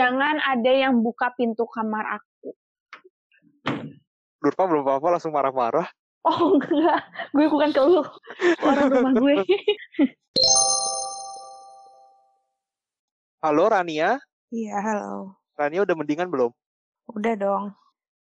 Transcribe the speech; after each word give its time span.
Jangan 0.00 0.40
ada 0.40 0.72
yang 0.72 1.04
buka 1.04 1.28
pintu 1.36 1.68
kamar 1.68 2.16
aku. 2.16 2.56
Nurfa 4.40 4.64
belum 4.64 4.80
apa-apa 4.88 5.20
langsung 5.20 5.36
marah-marah. 5.36 5.84
Oh 6.24 6.56
enggak, 6.56 7.04
gue 7.36 7.44
bukan 7.52 7.68
ke 7.68 7.84
lu. 7.84 8.00
Orang 8.64 8.88
rumah 8.88 9.12
gue. 9.12 9.44
Halo 13.44 13.68
Rania, 13.68 14.16
Iya, 14.48 14.80
halo. 14.80 15.36
Rania 15.60 15.84
udah 15.84 15.92
mendingan 15.92 16.32
belum? 16.32 16.48
Udah 17.12 17.36
dong. 17.36 17.76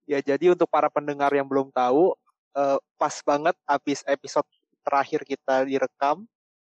Ya 0.09 0.25
jadi 0.25 0.57
untuk 0.57 0.73
para 0.73 0.89
pendengar 0.89 1.29
yang 1.37 1.45
belum 1.45 1.69
tahu, 1.69 2.17
eh, 2.57 2.81
pas 2.97 3.13
banget 3.21 3.53
habis 3.69 4.01
episode 4.09 4.49
terakhir 4.89 5.21
kita 5.29 5.69
direkam, 5.69 6.25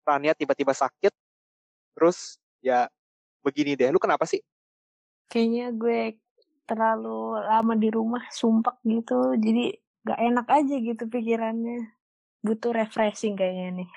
Rania 0.05 0.37
tiba-tiba 0.37 0.77
sakit. 0.77 1.09
Terus 1.97 2.37
ya 2.61 2.85
begini 3.41 3.73
deh, 3.73 3.89
lu 3.89 3.97
kenapa 3.97 4.29
sih? 4.29 4.41
Kayaknya 5.31 5.65
gue 5.75 5.99
terlalu 6.63 7.37
lama 7.43 7.73
di 7.75 7.89
rumah, 7.91 8.23
sumpah 8.31 8.79
gitu. 8.87 9.35
Jadi 9.39 9.75
gak 10.03 10.19
enak 10.19 10.47
aja 10.47 10.75
gitu 10.79 11.03
pikirannya. 11.07 11.91
Butuh 12.43 12.75
refreshing 12.75 13.39
kayaknya 13.39 13.83
nih. 13.83 13.89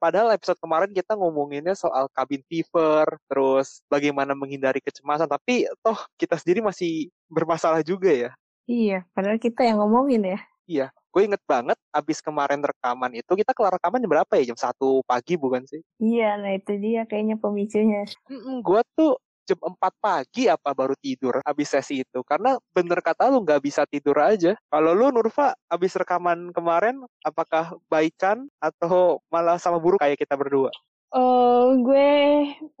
Padahal 0.00 0.32
episode 0.32 0.58
kemarin 0.60 0.90
kita 0.92 1.16
ngomonginnya 1.16 1.76
soal 1.76 2.08
cabin 2.12 2.40
fever, 2.48 3.04
terus 3.28 3.84
bagaimana 3.88 4.32
menghindari 4.32 4.80
kecemasan, 4.80 5.28
tapi 5.28 5.68
toh 5.84 5.96
kita 6.16 6.40
sendiri 6.40 6.64
masih 6.64 7.08
bermasalah 7.28 7.84
juga 7.84 8.08
ya. 8.12 8.30
Iya, 8.64 9.04
padahal 9.12 9.36
kita 9.36 9.64
yang 9.64 9.84
ngomongin 9.84 10.24
ya. 10.24 10.40
Iya, 10.64 10.86
gue 11.12 11.22
inget 11.28 11.40
banget 11.44 11.76
abis 11.92 12.24
kemarin 12.24 12.60
rekaman 12.64 13.12
itu, 13.12 13.32
kita 13.36 13.52
kelar 13.52 13.76
rekaman 13.76 14.00
jam 14.00 14.12
berapa 14.12 14.32
ya? 14.40 14.52
Jam 14.52 14.56
1 14.56 15.04
pagi 15.04 15.36
bukan 15.36 15.68
sih? 15.68 15.84
Iya, 16.00 16.40
nah 16.40 16.52
itu 16.56 16.72
dia 16.80 17.04
kayaknya 17.04 17.36
pemicunya. 17.36 18.08
Mm-mm, 18.32 18.64
gue 18.64 18.80
tuh 18.96 19.20
jam 19.44 19.60
4 19.60 19.76
pagi 20.00 20.48
apa 20.48 20.72
baru 20.72 20.96
tidur 20.96 21.38
abis 21.44 21.76
sesi 21.76 22.02
itu. 22.02 22.20
Karena 22.24 22.56
bener 22.72 23.04
kata 23.04 23.28
lu 23.28 23.44
nggak 23.44 23.62
bisa 23.62 23.84
tidur 23.84 24.16
aja. 24.18 24.56
Kalau 24.72 24.92
lu 24.96 25.12
Nurfa 25.12 25.52
abis 25.68 25.94
rekaman 25.94 26.50
kemarin, 26.50 27.04
apakah 27.20 27.76
baikan 27.92 28.48
atau 28.58 29.20
malah 29.28 29.60
sama 29.60 29.76
buruk 29.76 30.00
kayak 30.00 30.18
kita 30.20 30.34
berdua? 30.34 30.72
Eh, 31.14 31.66
gue 31.78 32.10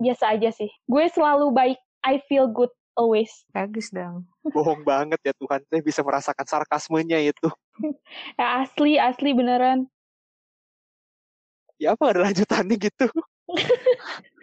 biasa 0.02 0.34
aja 0.34 0.50
sih. 0.50 0.72
Gue 0.90 1.06
selalu 1.12 1.54
baik. 1.54 1.78
I 2.04 2.20
feel 2.26 2.50
good 2.50 2.72
always. 2.98 3.30
Bagus 3.54 3.94
dong. 3.94 4.26
Bohong 4.50 4.82
banget 4.82 5.22
ya 5.22 5.32
Tuhan, 5.38 5.62
saya 5.70 5.82
bisa 5.82 6.00
merasakan 6.02 6.46
sarkasmenya 6.46 7.20
itu. 7.22 7.48
Ya 8.38 8.62
asli, 8.62 9.02
asli 9.02 9.34
beneran. 9.34 9.90
Ya 11.74 11.98
apa 11.98 12.14
ada 12.14 12.30
lanjutannya 12.30 12.78
gitu? 12.78 13.10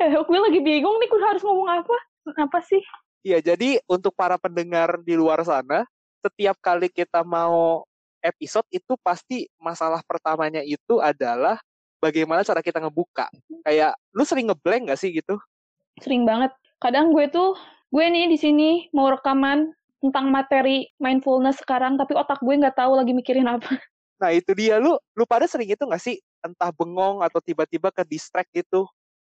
Eh, 0.01 0.09
gue 0.09 0.39
lagi 0.41 0.65
bingung 0.65 0.97
nih, 0.97 1.09
gue 1.13 1.21
harus 1.21 1.45
ngomong 1.45 1.69
apa? 1.69 1.97
Apa 2.41 2.65
sih? 2.65 2.81
Iya, 3.21 3.53
jadi 3.53 3.77
untuk 3.85 4.17
para 4.17 4.41
pendengar 4.41 4.97
di 5.05 5.13
luar 5.13 5.45
sana, 5.45 5.85
setiap 6.25 6.57
kali 6.65 6.89
kita 6.89 7.21
mau 7.21 7.85
episode 8.25 8.65
itu 8.73 8.97
pasti 9.05 9.45
masalah 9.61 10.01
pertamanya 10.09 10.65
itu 10.65 11.05
adalah 11.05 11.61
bagaimana 12.01 12.43
cara 12.47 12.65
kita 12.65 12.81
ngebuka. 12.81 13.29
Kayak 13.67 13.93
lu 14.17 14.25
sering 14.25 14.49
ngeblank 14.49 14.89
gak 14.89 15.01
sih 15.05 15.13
gitu? 15.13 15.37
Sering 16.01 16.25
banget. 16.25 16.55
Kadang 16.79 17.11
gue 17.13 17.27
tuh, 17.29 17.59
gue 17.91 18.05
nih 18.07 18.31
di 18.31 18.39
sini 18.39 18.71
mau 18.95 19.11
rekaman 19.11 19.75
tentang 19.99 20.31
materi 20.31 20.87
mindfulness 21.03 21.59
sekarang, 21.59 21.99
tapi 21.99 22.15
otak 22.15 22.39
gue 22.39 22.55
nggak 22.55 22.79
tahu 22.79 22.95
lagi 22.97 23.11
mikirin 23.11 23.51
apa. 23.51 23.83
Nah 24.19 24.31
itu 24.35 24.51
dia 24.55 24.79
lu, 24.79 24.95
lu 25.15 25.25
pada 25.27 25.47
sering 25.47 25.71
itu 25.71 25.83
gak 25.87 26.03
sih? 26.03 26.19
Entah 26.43 26.71
bengong 26.71 27.27
atau 27.27 27.43
tiba-tiba 27.43 27.91
ke 27.91 28.07
distract 28.07 28.51
gitu. 28.55 28.87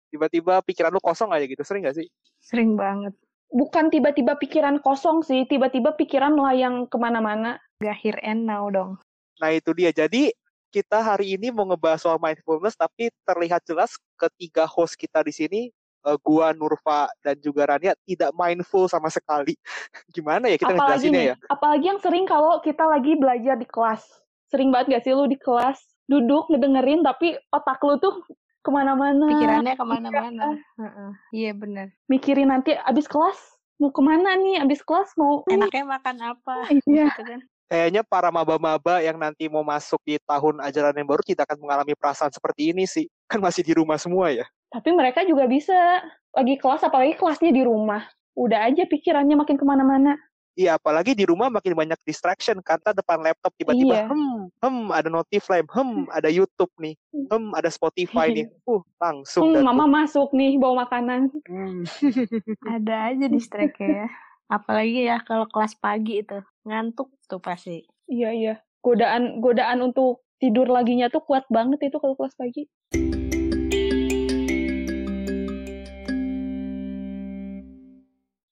Tiba-tiba 0.10 0.62
pikiran 0.66 0.90
lu 0.90 1.02
kosong 1.02 1.30
aja 1.30 1.46
gitu, 1.46 1.62
sering 1.62 1.86
gak 1.86 1.98
sih? 1.98 2.10
Sering 2.42 2.74
banget. 2.74 3.14
Bukan 3.50 3.90
tiba-tiba 3.94 4.38
pikiran 4.38 4.82
kosong 4.82 5.26
sih, 5.26 5.46
tiba-tiba 5.46 5.94
pikiran 5.98 6.34
melayang 6.34 6.86
ke 6.90 6.98
mana-mana. 6.98 7.62
Gak 7.82 7.98
here 7.98 8.20
and 8.22 8.46
now 8.46 8.70
dong. 8.70 8.98
Nah 9.42 9.54
itu 9.54 9.74
dia, 9.74 9.94
jadi 9.94 10.34
kita 10.70 11.02
hari 11.02 11.34
ini 11.38 11.50
mau 11.50 11.66
ngebahas 11.66 12.06
soal 12.06 12.22
mindfulness, 12.22 12.78
tapi 12.78 13.10
terlihat 13.26 13.66
jelas 13.66 13.98
ketiga 14.18 14.70
host 14.70 14.94
kita 14.98 15.26
di 15.26 15.34
sini, 15.34 15.62
eh, 16.06 16.18
gua, 16.22 16.54
Nurfa, 16.54 17.10
dan 17.26 17.38
juga 17.42 17.70
Rania 17.70 17.98
tidak 18.06 18.34
mindful 18.38 18.86
sama 18.86 19.10
sekali. 19.10 19.58
Gimana 20.16 20.50
ya 20.50 20.58
kita 20.62 20.78
apalagi 20.78 21.10
ngejelasinnya 21.10 21.22
nih, 21.22 21.30
ya? 21.34 21.36
apalagi 21.50 21.86
yang 21.90 22.02
sering 22.02 22.26
kalau 22.30 22.62
kita 22.62 22.86
lagi 22.86 23.18
belajar 23.18 23.58
di 23.58 23.66
kelas. 23.66 24.06
Sering 24.50 24.74
banget 24.74 24.98
gak 24.98 25.04
sih 25.06 25.14
lu 25.14 25.30
di 25.30 25.38
kelas 25.38 25.78
duduk 26.10 26.50
ngedengerin 26.50 27.06
tapi 27.06 27.38
otak 27.54 27.78
lu 27.86 28.02
tuh 28.02 28.26
ke 28.60 28.70
mana-mana. 28.74 29.30
Pikirannya 29.30 29.76
ke 29.78 29.86
mana-mana. 29.86 30.46
Heeh. 30.58 31.12
Iya 31.32 31.52
bener. 31.56 31.88
Mikirin 32.10 32.50
nanti 32.50 32.74
abis 32.76 33.06
kelas 33.06 33.38
mau 33.80 33.94
ke 33.94 34.02
mana 34.02 34.36
nih? 34.36 34.60
Abis 34.66 34.82
kelas 34.84 35.14
mau 35.16 35.46
Enaknya 35.48 35.86
makan 35.86 36.18
apa? 36.20 36.56
Iya. 36.90 37.14
Gitu 37.14 37.24
kan. 37.24 37.40
Kayaknya 37.70 38.02
para 38.02 38.34
maba-maba 38.34 38.98
yang 38.98 39.22
nanti 39.22 39.46
mau 39.46 39.62
masuk 39.62 40.02
di 40.02 40.18
tahun 40.26 40.58
ajaran 40.66 40.98
yang 40.98 41.06
baru 41.06 41.22
tidak 41.22 41.46
akan 41.46 41.62
mengalami 41.62 41.94
perasaan 41.94 42.34
seperti 42.34 42.74
ini 42.74 42.90
sih. 42.90 43.06
Kan 43.30 43.46
masih 43.46 43.62
di 43.62 43.78
rumah 43.78 44.02
semua 44.02 44.34
ya. 44.34 44.50
Tapi 44.74 44.90
mereka 44.90 45.22
juga 45.22 45.46
bisa 45.46 46.02
lagi 46.34 46.58
kelas 46.58 46.82
apalagi 46.82 47.14
kelasnya 47.14 47.54
di 47.54 47.62
rumah. 47.62 48.10
Udah 48.34 48.66
aja 48.66 48.90
pikirannya 48.90 49.38
makin 49.38 49.54
ke 49.54 49.66
mana-mana. 49.66 50.18
Iya, 50.54 50.76
apalagi 50.76 51.16
di 51.16 51.24
rumah 51.24 51.48
makin 51.48 51.72
banyak 51.72 52.00
distraction 52.04 52.60
karena 52.60 52.92
depan 52.92 53.22
laptop 53.22 53.54
tiba-tiba 53.56 53.96
Iya. 53.96 54.06
hmm, 54.10 54.40
hmm, 54.60 54.86
ada 54.92 55.08
notif 55.08 55.48
lain, 55.48 55.64
hmm, 55.70 56.10
ada 56.12 56.28
YouTube 56.28 56.74
nih, 56.82 56.98
hmm, 57.14 57.54
ada 57.56 57.70
Spotify 57.70 58.28
nih. 58.34 58.48
Uh, 58.70 58.86
langsung 59.02 59.50
Hmm, 59.50 59.56
tuh. 59.58 59.64
mama 59.66 59.86
masuk 59.90 60.30
nih 60.30 60.62
bawa 60.62 60.86
makanan. 60.86 61.34
Hmm. 61.50 61.82
Ada 62.70 63.16
aja 63.16 63.26
distract 63.26 63.82
ya. 63.82 64.06
Apalagi 64.46 65.10
ya 65.10 65.18
kalau 65.26 65.50
kelas 65.50 65.74
pagi 65.74 66.22
itu. 66.22 66.38
Ngantuk 66.70 67.10
tuh 67.26 67.42
pasti. 67.42 67.82
Iya 68.06 68.30
iya. 68.30 68.54
Godaan 68.86 69.42
godaan 69.42 69.82
untuk 69.82 70.22
tidur 70.38 70.70
laginya 70.70 71.10
tuh 71.10 71.26
kuat 71.26 71.50
banget 71.50 71.82
itu 71.90 71.98
kalau 71.98 72.14
kelas 72.14 72.38
pagi. 72.38 72.70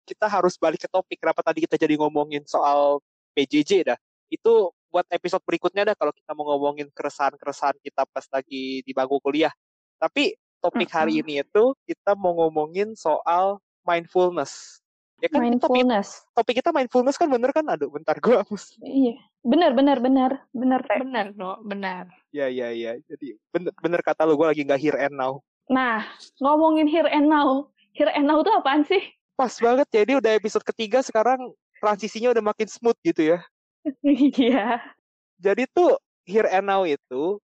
Kita 0.03 0.27
harus 0.27 0.59
balik 0.59 0.83
ke 0.83 0.89
topik 0.91 1.17
kenapa 1.19 1.41
tadi 1.41 1.63
kita 1.63 1.79
jadi 1.79 1.95
ngomongin 1.97 2.43
soal 2.45 2.99
PJJ 3.33 3.87
dah. 3.87 3.99
Itu 4.29 4.75
buat 4.93 5.09
episode 5.09 5.41
berikutnya 5.41 5.89
dah 5.89 5.95
kalau 5.97 6.13
kita 6.13 6.31
mau 6.37 6.45
ngomongin 6.53 6.91
keresahan-keresahan 6.93 7.79
kita 7.81 8.05
pas 8.05 8.25
lagi 8.29 8.85
di 8.85 8.91
bangku 8.93 9.17
kuliah. 9.23 9.51
Tapi 9.97 10.37
topik 10.61 10.89
hari 10.93 11.23
ini 11.23 11.41
itu 11.41 11.73
kita 11.89 12.13
mau 12.13 12.35
ngomongin 12.37 12.93
soal 12.93 13.57
mindfulness. 13.87 14.83
Ya 15.23 15.31
kan 15.31 15.39
topik, 15.39 15.55
Mindfulness. 15.87 16.07
topik 16.35 16.55
kita 16.59 16.69
mindfulness 16.75 17.15
kan 17.15 17.31
bener 17.31 17.55
kan? 17.55 17.63
Aduh, 17.71 17.87
bentar 17.87 18.19
gue 18.19 18.35
hapus. 18.35 18.75
Iya. 18.83 19.15
Benar 19.39 19.71
benar 19.71 20.03
benar 20.03 20.31
benar. 20.51 20.79
Teh. 20.83 20.99
Bener 20.99 21.31
dong, 21.31 21.63
benar. 21.63 22.11
Ya, 22.35 22.51
ya, 22.51 22.75
ya. 22.75 22.99
Jadi 23.07 23.39
bener, 23.55 23.71
bener 23.79 24.01
kata 24.03 24.27
lu, 24.27 24.35
gue 24.35 24.47
lagi 24.51 24.67
nggak 24.67 24.81
here 24.83 24.99
and 24.99 25.15
now. 25.15 25.39
Nah, 25.71 26.03
ngomongin 26.43 26.91
here 26.91 27.07
and 27.07 27.31
now. 27.31 27.71
Here 27.95 28.11
and 28.11 28.27
now 28.27 28.43
tuh 28.43 28.51
apaan 28.51 28.83
sih? 28.83 28.99
Pas 29.33 29.53
banget, 29.57 29.87
jadi 29.89 30.21
udah 30.21 30.31
episode 30.37 30.61
ketiga 30.61 31.01
sekarang 31.01 31.53
transisinya 31.81 32.31
udah 32.31 32.43
makin 32.45 32.69
smooth 32.69 32.97
gitu 33.01 33.35
ya. 33.35 33.39
Iya. 34.39 34.79
Jadi 35.43 35.67
tuh 35.75 35.99
here 36.23 36.47
and 36.47 36.71
now 36.71 36.87
itu 36.87 37.41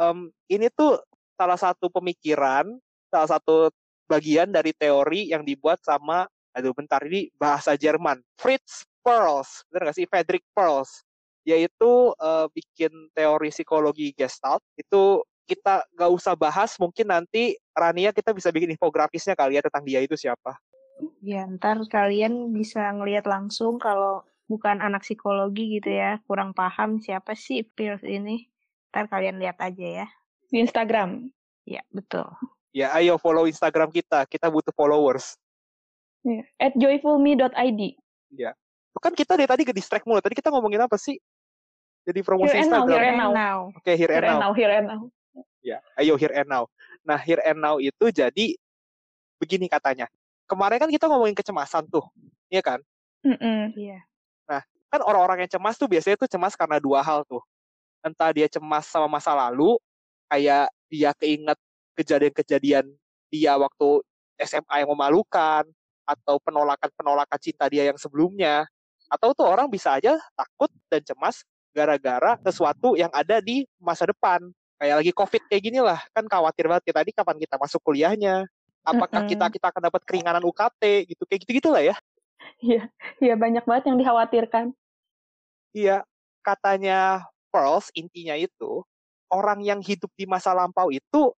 em, 0.00 0.34
ini 0.50 0.66
tuh 0.74 0.98
salah 1.38 1.54
satu 1.54 1.86
pemikiran, 1.92 2.66
salah 3.12 3.38
satu 3.38 3.70
bagian 4.10 4.50
dari 4.50 4.74
teori 4.74 5.30
yang 5.30 5.46
dibuat 5.46 5.78
sama 5.86 6.26
aduh 6.56 6.72
bentar 6.72 7.04
ini 7.04 7.28
bahasa 7.36 7.76
Jerman, 7.76 8.24
Fritz 8.40 8.88
Perls, 9.04 9.60
bener 9.68 9.92
gak 9.92 9.96
sih 10.00 10.08
Friedrich 10.08 10.46
Perls, 10.56 11.04
yaitu 11.44 12.16
eh, 12.16 12.46
bikin 12.50 13.12
teori 13.12 13.52
psikologi 13.52 14.16
Gestalt 14.16 14.64
itu 14.80 15.20
kita 15.46 15.84
gak 15.94 16.10
usah 16.10 16.34
bahas, 16.34 16.74
mungkin 16.80 17.12
nanti 17.12 17.54
Rania 17.70 18.10
kita 18.10 18.34
bisa 18.34 18.50
bikin 18.50 18.72
infografisnya 18.74 19.36
kali 19.38 19.60
ya 19.60 19.62
tentang 19.62 19.84
dia 19.86 20.02
itu 20.02 20.18
siapa. 20.18 20.58
Ya, 21.20 21.44
ntar 21.44 21.76
kalian 21.90 22.54
bisa 22.56 22.88
ngelihat 22.92 23.28
langsung 23.28 23.76
kalau 23.76 24.24
bukan 24.48 24.80
anak 24.80 25.02
psikologi 25.04 25.80
gitu 25.80 25.92
ya, 25.92 26.22
kurang 26.24 26.56
paham 26.56 27.02
siapa 27.02 27.36
sih 27.36 27.66
Pierce 27.66 28.06
ini. 28.06 28.48
Ntar 28.94 29.10
kalian 29.12 29.36
lihat 29.36 29.60
aja 29.60 30.04
ya. 30.04 30.06
Di 30.48 30.62
Instagram. 30.62 31.28
Ya, 31.66 31.82
betul. 31.90 32.24
Ya 32.70 32.92
ayo 32.96 33.16
follow 33.16 33.48
Instagram 33.48 33.88
kita, 33.90 34.24
kita 34.28 34.46
butuh 34.52 34.72
followers. 34.72 35.36
Iya. 36.24 36.44
At 36.60 36.72
joyfulme.id. 36.76 37.80
Kan 38.96 39.12
kita 39.12 39.36
dari 39.36 39.46
tadi 39.46 39.62
ke 39.62 39.72
distract 39.76 40.02
mulu. 40.08 40.18
Tadi 40.24 40.34
kita 40.34 40.48
ngomongin 40.50 40.82
apa 40.82 40.96
sih? 40.96 41.20
Jadi 42.06 42.22
promosi 42.22 42.54
Here 42.54 42.66
now, 42.70 42.86
Instagram. 42.86 42.90
here 42.90 43.06
and 43.06 43.18
now. 43.18 43.58
Oke, 43.74 43.92
here, 43.92 43.98
Here 43.98 44.14
and 44.14 44.24
and 44.24 44.34
now. 44.34 44.40
now, 44.40 44.52
here 44.54 44.72
and 44.72 44.86
now. 44.86 45.00
Ya, 45.60 45.78
ayo 45.98 46.14
here 46.14 46.34
and 46.34 46.48
now. 46.48 46.64
Nah, 47.02 47.18
here 47.18 47.42
and 47.42 47.58
now 47.58 47.76
itu 47.82 48.06
jadi 48.14 48.54
begini 49.42 49.66
katanya. 49.66 50.06
Kemarin 50.46 50.78
kan 50.78 50.90
kita 50.90 51.10
ngomongin 51.10 51.34
kecemasan 51.34 51.90
tuh, 51.90 52.06
iya 52.50 52.62
kan? 52.62 52.78
Mm-mm. 53.26 53.74
Iya. 53.74 54.06
Kan 54.86 55.02
orang-orang 55.02 55.44
yang 55.44 55.50
cemas 55.58 55.74
tuh 55.74 55.90
biasanya 55.90 56.14
tuh 56.14 56.30
cemas 56.30 56.54
karena 56.54 56.78
dua 56.78 57.02
hal 57.02 57.26
tuh. 57.26 57.42
Entah 58.06 58.30
dia 58.30 58.46
cemas 58.46 58.86
sama 58.86 59.10
masa 59.10 59.34
lalu, 59.34 59.74
kayak 60.30 60.70
dia 60.86 61.10
keinget 61.18 61.58
kejadian-kejadian 61.98 62.86
dia 63.30 63.52
waktu 63.58 63.88
SMA 64.38 64.86
yang 64.86 64.90
memalukan 64.94 65.66
atau 66.06 66.38
penolakan-penolakan 66.38 67.38
cinta 67.42 67.66
dia 67.66 67.90
yang 67.90 67.98
sebelumnya 67.98 68.62
atau 69.10 69.34
tuh 69.34 69.46
orang 69.46 69.66
bisa 69.66 69.98
aja 69.98 70.14
takut 70.38 70.70
dan 70.86 71.02
cemas 71.02 71.42
gara-gara 71.74 72.38
sesuatu 72.46 72.94
yang 72.94 73.10
ada 73.10 73.42
di 73.42 73.66
masa 73.82 74.06
depan 74.06 74.38
kayak 74.78 75.02
lagi 75.02 75.12
covid 75.14 75.42
kayak 75.50 75.62
gini 75.62 75.80
lah 75.82 75.98
kan 76.14 76.26
khawatir 76.30 76.70
banget 76.70 76.90
kita 76.90 76.98
tadi 77.02 77.10
kapan 77.10 77.36
kita 77.42 77.54
masuk 77.58 77.80
kuliahnya 77.82 78.46
apakah 78.86 79.20
mm 79.20 79.26
-hmm. 79.26 79.32
kita 79.34 79.46
kita 79.58 79.66
akan 79.74 79.82
dapat 79.90 80.02
keringanan 80.06 80.44
UKT 80.46 81.10
gitu 81.10 81.22
kayak 81.26 81.40
gitu 81.42 81.52
gitulah 81.58 81.82
ya 81.82 81.96
iya 82.62 82.86
iya 83.18 83.34
banyak 83.34 83.66
banget 83.66 83.90
yang 83.90 83.98
dikhawatirkan 83.98 84.64
iya 85.74 86.06
katanya 86.46 87.26
Pearls 87.50 87.90
intinya 87.98 88.38
itu 88.38 88.86
orang 89.30 89.62
yang 89.62 89.80
hidup 89.82 90.10
di 90.14 90.24
masa 90.28 90.54
lampau 90.54 90.92
itu 90.94 91.34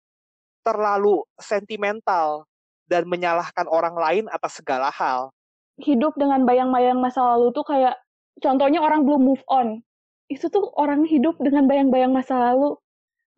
terlalu 0.66 1.24
sentimental 1.40 2.44
dan 2.88 3.04
menyalahkan 3.08 3.68
orang 3.68 3.96
lain 3.96 4.24
atas 4.32 4.60
segala 4.60 4.92
hal. 4.92 5.32
Hidup 5.78 6.16
dengan 6.18 6.42
bayang-bayang 6.44 6.98
masa 6.98 7.22
lalu 7.22 7.54
tuh 7.54 7.64
kayak 7.64 7.94
contohnya 8.42 8.82
orang 8.82 9.06
belum 9.06 9.22
move 9.22 9.44
on. 9.46 9.80
Itu 10.28 10.52
tuh 10.52 10.68
orang 10.76 11.08
hidup 11.08 11.38
dengan 11.40 11.64
bayang-bayang 11.70 12.12
masa 12.12 12.36
lalu 12.36 12.76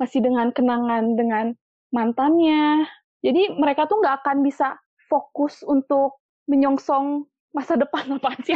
masih 0.00 0.24
dengan 0.24 0.50
kenangan 0.50 1.14
dengan 1.14 1.46
mantannya. 1.92 2.88
Jadi 3.20 3.52
mereka 3.56 3.84
tuh 3.84 4.00
nggak 4.00 4.24
akan 4.24 4.40
bisa 4.40 4.80
fokus 5.08 5.60
untuk 5.66 6.20
menyongsong 6.48 7.28
masa 7.50 7.74
depan 7.74 8.06
apa 8.18 8.34
sih 8.46 8.54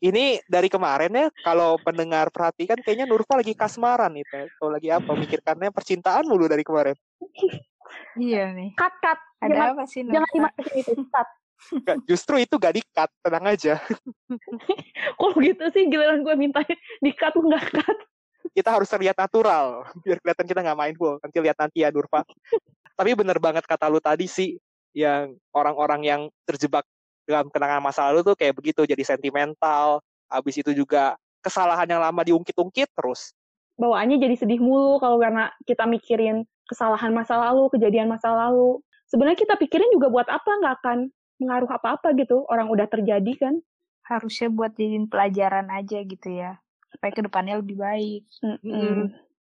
ini 0.00 0.40
dari 0.48 0.72
kemarin 0.72 1.12
ya 1.12 1.26
kalau 1.44 1.76
pendengar 1.76 2.32
perhatikan 2.32 2.80
kayaknya 2.80 3.04
Nurfa 3.04 3.36
lagi 3.36 3.52
kasmaran 3.52 4.16
itu 4.16 4.32
atau 4.32 4.72
lagi 4.72 4.88
apa 4.88 5.12
mikirkannya 5.12 5.68
percintaan 5.68 6.24
mulu 6.24 6.48
dari 6.48 6.64
kemarin 6.64 6.96
iya 8.16 8.48
nih 8.56 8.72
cut 8.80 8.94
cut 9.04 9.20
ada 9.44 9.52
jangan, 9.52 9.72
apa 9.76 9.82
sih 9.84 10.00
Nurfa? 10.00 10.14
jangan 10.16 10.30
dimasukin 10.32 10.76
itu 10.80 11.04
cut 11.12 11.28
Gak, 11.60 12.08
justru 12.08 12.40
itu 12.40 12.56
gak 12.56 12.72
di-cut, 12.72 13.12
tenang 13.20 13.52
aja. 13.52 13.76
Kok 15.20 15.36
gitu 15.44 15.60
sih 15.68 15.92
giliran 15.92 16.24
gue 16.24 16.32
minta 16.32 16.64
di-cut 17.04 17.36
nggak 17.36 17.64
cut. 17.76 17.98
Kita 18.56 18.72
harus 18.72 18.88
terlihat 18.88 19.20
natural, 19.20 19.84
biar 20.00 20.24
kelihatan 20.24 20.48
kita 20.48 20.64
nggak 20.64 20.80
main 20.80 20.96
full. 20.96 21.20
Nanti 21.20 21.36
lihat 21.36 21.60
nanti 21.60 21.84
ya 21.84 21.92
Nurfa. 21.92 22.24
Tapi 23.00 23.16
bener 23.16 23.40
banget 23.40 23.64
kata 23.64 23.88
lu 23.88 23.96
tadi 23.96 24.28
sih, 24.28 24.60
yang 24.92 25.32
orang-orang 25.56 26.04
yang 26.04 26.20
terjebak 26.44 26.84
dalam 27.24 27.48
kenangan 27.48 27.80
masa 27.80 28.12
lalu 28.12 28.20
tuh 28.20 28.36
kayak 28.36 28.52
begitu 28.52 28.84
jadi 28.84 29.00
sentimental 29.00 30.04
habis 30.28 30.60
itu 30.60 30.76
juga 30.76 31.16
kesalahan 31.40 31.88
yang 31.88 32.04
lama 32.04 32.20
diungkit-ungkit 32.20 32.92
terus. 32.92 33.32
Bawaannya 33.80 34.20
jadi 34.20 34.36
sedih 34.36 34.60
mulu 34.60 35.00
kalau 35.00 35.16
karena 35.16 35.48
kita 35.64 35.88
mikirin 35.88 36.44
kesalahan 36.68 37.16
masa 37.16 37.40
lalu 37.40 37.72
kejadian 37.72 38.12
masa 38.12 38.36
lalu. 38.36 38.84
Sebenarnya 39.08 39.48
kita 39.48 39.56
pikirin 39.56 39.88
juga 39.96 40.12
buat 40.12 40.28
apa 40.28 40.50
nggak 40.60 40.74
akan 40.84 40.98
mengaruh 41.40 41.70
apa-apa 41.72 42.12
gitu 42.20 42.44
orang 42.52 42.68
udah 42.68 42.84
terjadi 42.84 43.32
kan? 43.40 43.64
Harusnya 44.04 44.52
buat 44.52 44.76
jadiin 44.76 45.08
pelajaran 45.08 45.72
aja 45.72 46.04
gitu 46.04 46.28
ya 46.28 46.60
supaya 46.92 47.16
ke 47.16 47.22
depannya 47.24 47.64
lebih 47.64 47.80
baik. 47.80 48.28
Mm 48.44 48.58
-hmm. 48.60 49.00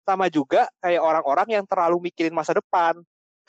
sama 0.05 0.27
juga 0.29 0.67
kayak 0.85 1.01
orang-orang 1.01 1.49
yang 1.57 1.65
terlalu 1.65 2.11
mikirin 2.11 2.35
masa 2.35 2.53
depan 2.53 2.99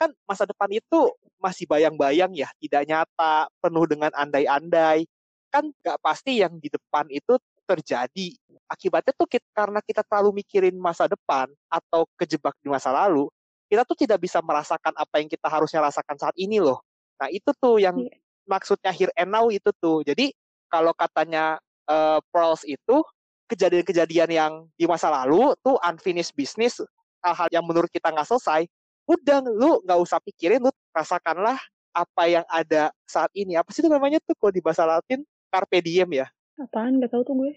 kan 0.02 0.10
masa 0.26 0.42
depan 0.42 0.66
itu 0.74 1.14
masih 1.38 1.70
bayang-bayang 1.70 2.34
ya, 2.34 2.50
tidak 2.58 2.82
nyata, 2.90 3.46
penuh 3.62 3.86
dengan 3.86 4.10
andai-andai. 4.18 5.06
Kan 5.46 5.70
nggak 5.70 5.98
pasti 6.02 6.42
yang 6.42 6.58
di 6.58 6.66
depan 6.66 7.06
itu 7.06 7.38
terjadi. 7.62 8.34
Akibatnya 8.66 9.14
tuh 9.14 9.30
kita, 9.30 9.46
karena 9.54 9.78
kita 9.78 10.02
terlalu 10.02 10.42
mikirin 10.42 10.74
masa 10.74 11.06
depan 11.06 11.46
atau 11.70 12.02
kejebak 12.18 12.58
di 12.58 12.66
masa 12.66 12.90
lalu, 12.90 13.30
kita 13.70 13.86
tuh 13.86 13.94
tidak 13.94 14.18
bisa 14.18 14.42
merasakan 14.42 14.90
apa 14.98 15.22
yang 15.22 15.30
kita 15.30 15.46
harusnya 15.46 15.86
rasakan 15.86 16.18
saat 16.18 16.34
ini 16.34 16.58
loh. 16.58 16.82
Nah 17.22 17.30
itu 17.30 17.54
tuh 17.62 17.78
yang 17.78 17.94
yeah. 18.02 18.18
maksudnya 18.50 18.90
here 18.90 19.12
and 19.14 19.30
now 19.30 19.46
itu 19.46 19.70
tuh. 19.78 20.02
Jadi 20.02 20.34
kalau 20.66 20.90
katanya 20.96 21.62
uh, 21.86 22.18
Pearls 22.34 22.66
itu 22.66 23.04
kejadian-kejadian 23.46 24.30
yang 24.32 24.52
di 24.74 24.88
masa 24.88 25.12
lalu 25.12 25.52
tuh 25.60 25.76
unfinished 25.84 26.32
business, 26.32 26.80
hal-hal 27.20 27.48
yang 27.52 27.64
menurut 27.68 27.92
kita 27.92 28.08
nggak 28.08 28.24
selesai, 28.24 28.64
udah 29.06 29.38
lu 29.42 29.82
nggak 29.82 30.00
usah 30.00 30.18
pikirin 30.22 30.62
lu 30.62 30.70
rasakanlah 30.94 31.58
apa 31.92 32.22
yang 32.28 32.46
ada 32.48 32.90
saat 33.04 33.28
ini. 33.36 33.54
Apa 33.58 33.68
sih 33.70 33.84
itu 33.84 33.90
namanya 33.92 34.18
tuh 34.24 34.32
kalau 34.38 34.52
di 34.52 34.62
bahasa 34.64 34.88
Latin? 34.88 35.22
Carpe 35.52 35.84
diem 35.84 36.08
ya? 36.24 36.26
Apaan? 36.56 36.96
Nggak 36.96 37.12
tahu 37.12 37.22
tuh 37.28 37.34
gue. 37.36 37.52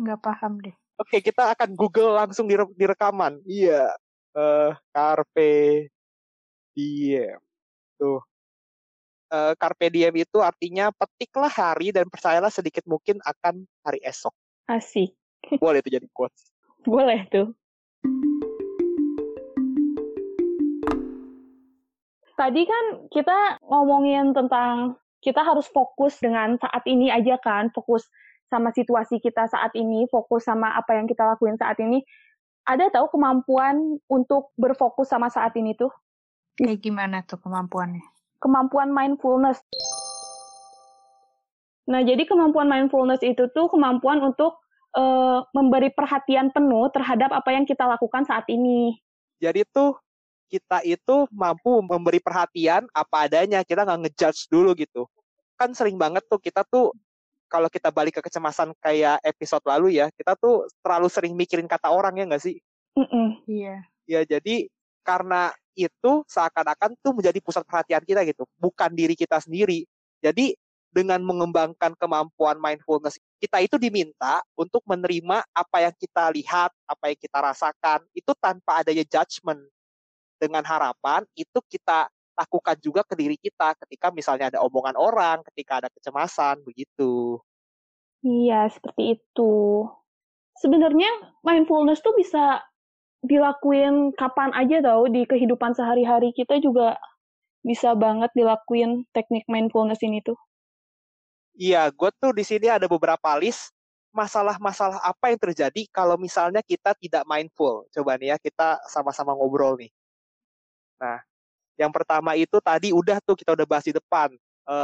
Nggak 0.00 0.20
paham 0.24 0.52
deh. 0.64 0.74
Oke 0.96 1.20
kita 1.20 1.52
akan 1.52 1.76
Google 1.76 2.16
langsung 2.16 2.48
di, 2.48 2.56
di 2.56 2.84
rekaman. 2.88 3.42
Iya. 3.44 3.92
Uh, 4.34 4.72
carpe 4.90 5.92
diem. 6.72 7.38
Tuh. 8.00 8.24
Uh, 9.28 9.52
carpe 9.60 9.92
diem 9.92 10.14
itu 10.16 10.38
artinya 10.40 10.88
petiklah 10.94 11.52
hari 11.52 11.92
dan 11.92 12.08
percayalah 12.08 12.50
sedikit 12.50 12.82
mungkin 12.88 13.20
akan 13.20 13.68
hari 13.84 14.00
esok. 14.00 14.32
Asik. 14.64 15.12
Boleh 15.60 15.84
itu 15.84 15.92
jadi 15.92 16.08
quotes. 16.08 16.48
Boleh 16.88 17.28
tuh 17.28 17.52
Tadi 22.34 22.62
kan 22.66 22.84
kita 23.14 23.62
ngomongin 23.62 24.34
tentang 24.34 24.98
kita 25.22 25.40
harus 25.46 25.70
fokus 25.70 26.18
dengan 26.18 26.58
saat 26.58 26.82
ini 26.84 27.08
aja 27.08 27.38
kan, 27.38 27.70
fokus 27.70 28.10
sama 28.50 28.74
situasi 28.74 29.22
kita 29.22 29.46
saat 29.46 29.70
ini, 29.78 30.04
fokus 30.10 30.44
sama 30.44 30.74
apa 30.74 30.98
yang 30.98 31.06
kita 31.06 31.22
lakuin 31.22 31.54
saat 31.56 31.78
ini. 31.78 32.02
Ada 32.66 32.90
tahu 32.90 33.14
kemampuan 33.14 34.02
untuk 34.10 34.50
berfokus 34.58 35.14
sama 35.14 35.30
saat 35.30 35.54
ini 35.54 35.78
tuh? 35.78 35.92
Kayak 36.58 36.82
gimana 36.82 37.16
tuh 37.22 37.38
kemampuannya? 37.38 38.02
Kemampuan 38.42 38.90
mindfulness. 38.90 39.62
Nah, 41.84 42.00
jadi 42.00 42.24
kemampuan 42.24 42.66
mindfulness 42.66 43.20
itu 43.20 43.46
tuh 43.52 43.68
kemampuan 43.68 44.20
untuk 44.24 44.58
uh, 44.96 45.44
memberi 45.52 45.92
perhatian 45.92 46.50
penuh 46.50 46.88
terhadap 46.90 47.30
apa 47.30 47.52
yang 47.52 47.68
kita 47.68 47.84
lakukan 47.84 48.24
saat 48.24 48.48
ini. 48.48 48.96
Jadi 49.42 49.66
tuh 49.68 50.03
kita 50.48 50.84
itu 50.86 51.26
mampu 51.32 51.82
memberi 51.82 52.20
perhatian 52.20 52.86
apa 52.92 53.28
adanya, 53.28 53.64
kita 53.64 53.82
nggak 53.82 54.00
ngejudge 54.08 54.46
dulu 54.48 54.72
gitu. 54.76 55.08
Kan 55.58 55.72
sering 55.72 55.98
banget 55.98 56.24
tuh 56.26 56.38
kita 56.38 56.66
tuh 56.66 56.94
kalau 57.48 57.70
kita 57.70 57.94
balik 57.94 58.18
ke 58.18 58.22
kecemasan 58.26 58.74
kayak 58.82 59.22
episode 59.22 59.62
lalu 59.66 60.02
ya, 60.02 60.10
kita 60.14 60.34
tuh 60.34 60.66
terlalu 60.82 61.08
sering 61.12 61.32
mikirin 61.38 61.70
kata 61.70 61.90
orang 61.92 62.18
ya 62.18 62.24
nggak 62.26 62.42
sih? 62.42 62.58
Iya. 63.46 63.84
Ya 64.04 64.20
jadi 64.26 64.68
karena 65.04 65.52
itu 65.74 66.22
seakan-akan 66.30 66.96
tuh 67.02 67.12
menjadi 67.12 67.38
pusat 67.42 67.66
perhatian 67.66 68.02
kita 68.02 68.22
gitu, 68.26 68.46
bukan 68.58 68.90
diri 68.94 69.18
kita 69.18 69.42
sendiri. 69.42 69.84
Jadi 70.22 70.54
dengan 70.94 71.18
mengembangkan 71.26 71.98
kemampuan 71.98 72.54
mindfulness, 72.62 73.18
kita 73.42 73.58
itu 73.58 73.74
diminta 73.82 74.38
untuk 74.54 74.80
menerima 74.86 75.42
apa 75.50 75.76
yang 75.82 75.94
kita 75.98 76.30
lihat, 76.30 76.70
apa 76.86 77.10
yang 77.10 77.18
kita 77.18 77.38
rasakan, 77.42 78.06
itu 78.14 78.30
tanpa 78.38 78.86
adanya 78.86 79.02
judgment 79.02 79.58
dengan 80.38 80.62
harapan 80.66 81.22
itu 81.38 81.58
kita 81.70 82.10
lakukan 82.34 82.76
juga 82.82 83.06
ke 83.06 83.14
diri 83.14 83.38
kita 83.38 83.78
ketika 83.86 84.10
misalnya 84.10 84.50
ada 84.50 84.60
omongan 84.66 84.98
orang, 84.98 85.38
ketika 85.52 85.82
ada 85.82 85.88
kecemasan, 85.94 86.60
begitu. 86.66 87.38
Iya, 88.26 88.66
seperti 88.72 89.20
itu. 89.20 89.54
Sebenarnya 90.58 91.10
mindfulness 91.46 92.02
tuh 92.02 92.14
bisa 92.18 92.62
dilakuin 93.24 94.12
kapan 94.18 94.52
aja 94.52 94.84
tau 94.84 95.08
di 95.08 95.24
kehidupan 95.24 95.72
sehari-hari 95.72 96.34
kita 96.36 96.60
juga 96.60 97.00
bisa 97.64 97.96
banget 97.96 98.28
dilakuin 98.36 99.08
teknik 99.16 99.48
mindfulness 99.48 100.04
ini 100.04 100.20
tuh. 100.20 100.36
Iya, 101.56 101.88
gue 101.94 102.10
tuh 102.18 102.34
di 102.34 102.44
sini 102.44 102.66
ada 102.68 102.84
beberapa 102.90 103.30
list 103.38 103.72
masalah-masalah 104.14 105.02
apa 105.02 105.34
yang 105.34 105.40
terjadi 105.42 105.82
kalau 105.90 106.14
misalnya 106.14 106.62
kita 106.62 106.94
tidak 106.98 107.24
mindful. 107.26 107.86
Coba 107.90 108.14
nih 108.18 108.34
ya, 108.34 108.36
kita 108.38 108.82
sama-sama 108.90 109.34
ngobrol 109.34 109.74
nih. 109.78 109.90
Nah, 110.98 111.18
yang 111.74 111.90
pertama 111.90 112.38
itu 112.38 112.58
tadi 112.62 112.94
udah 112.94 113.18
tuh 113.22 113.34
kita 113.34 113.54
udah 113.54 113.66
bahas 113.66 113.84
di 113.86 113.94
depan. 113.94 114.30
E, 114.64 114.76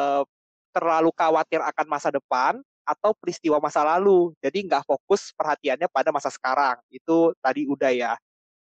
terlalu 0.75 1.11
khawatir 1.15 1.63
akan 1.63 1.87
masa 1.87 2.11
depan 2.11 2.59
atau 2.83 3.15
peristiwa 3.15 3.63
masa 3.63 3.87
lalu. 3.87 4.35
Jadi 4.43 4.67
nggak 4.67 4.87
fokus 4.87 5.31
perhatiannya 5.39 5.87
pada 5.91 6.11
masa 6.11 6.31
sekarang. 6.31 6.79
Itu 6.91 7.35
tadi 7.39 7.67
udah 7.67 7.91
ya. 7.95 8.13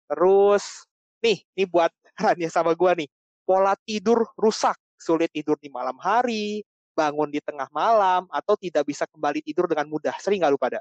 Terus, 0.07 0.87
nih, 1.19 1.43
nih 1.59 1.67
buat 1.67 1.91
Rania 2.23 2.51
sama 2.51 2.75
gua 2.79 2.95
nih. 2.95 3.11
Pola 3.43 3.75
tidur 3.83 4.23
rusak. 4.39 4.79
Sulit 5.03 5.35
tidur 5.35 5.59
di 5.59 5.67
malam 5.67 5.99
hari, 5.99 6.63
bangun 6.95 7.27
di 7.27 7.43
tengah 7.43 7.67
malam, 7.75 8.23
atau 8.31 8.55
tidak 8.55 8.87
bisa 8.87 9.03
kembali 9.11 9.43
tidur 9.43 9.67
dengan 9.67 9.91
mudah. 9.91 10.15
Sering 10.23 10.47
nggak 10.47 10.55
lu 10.55 10.61
pada? 10.63 10.79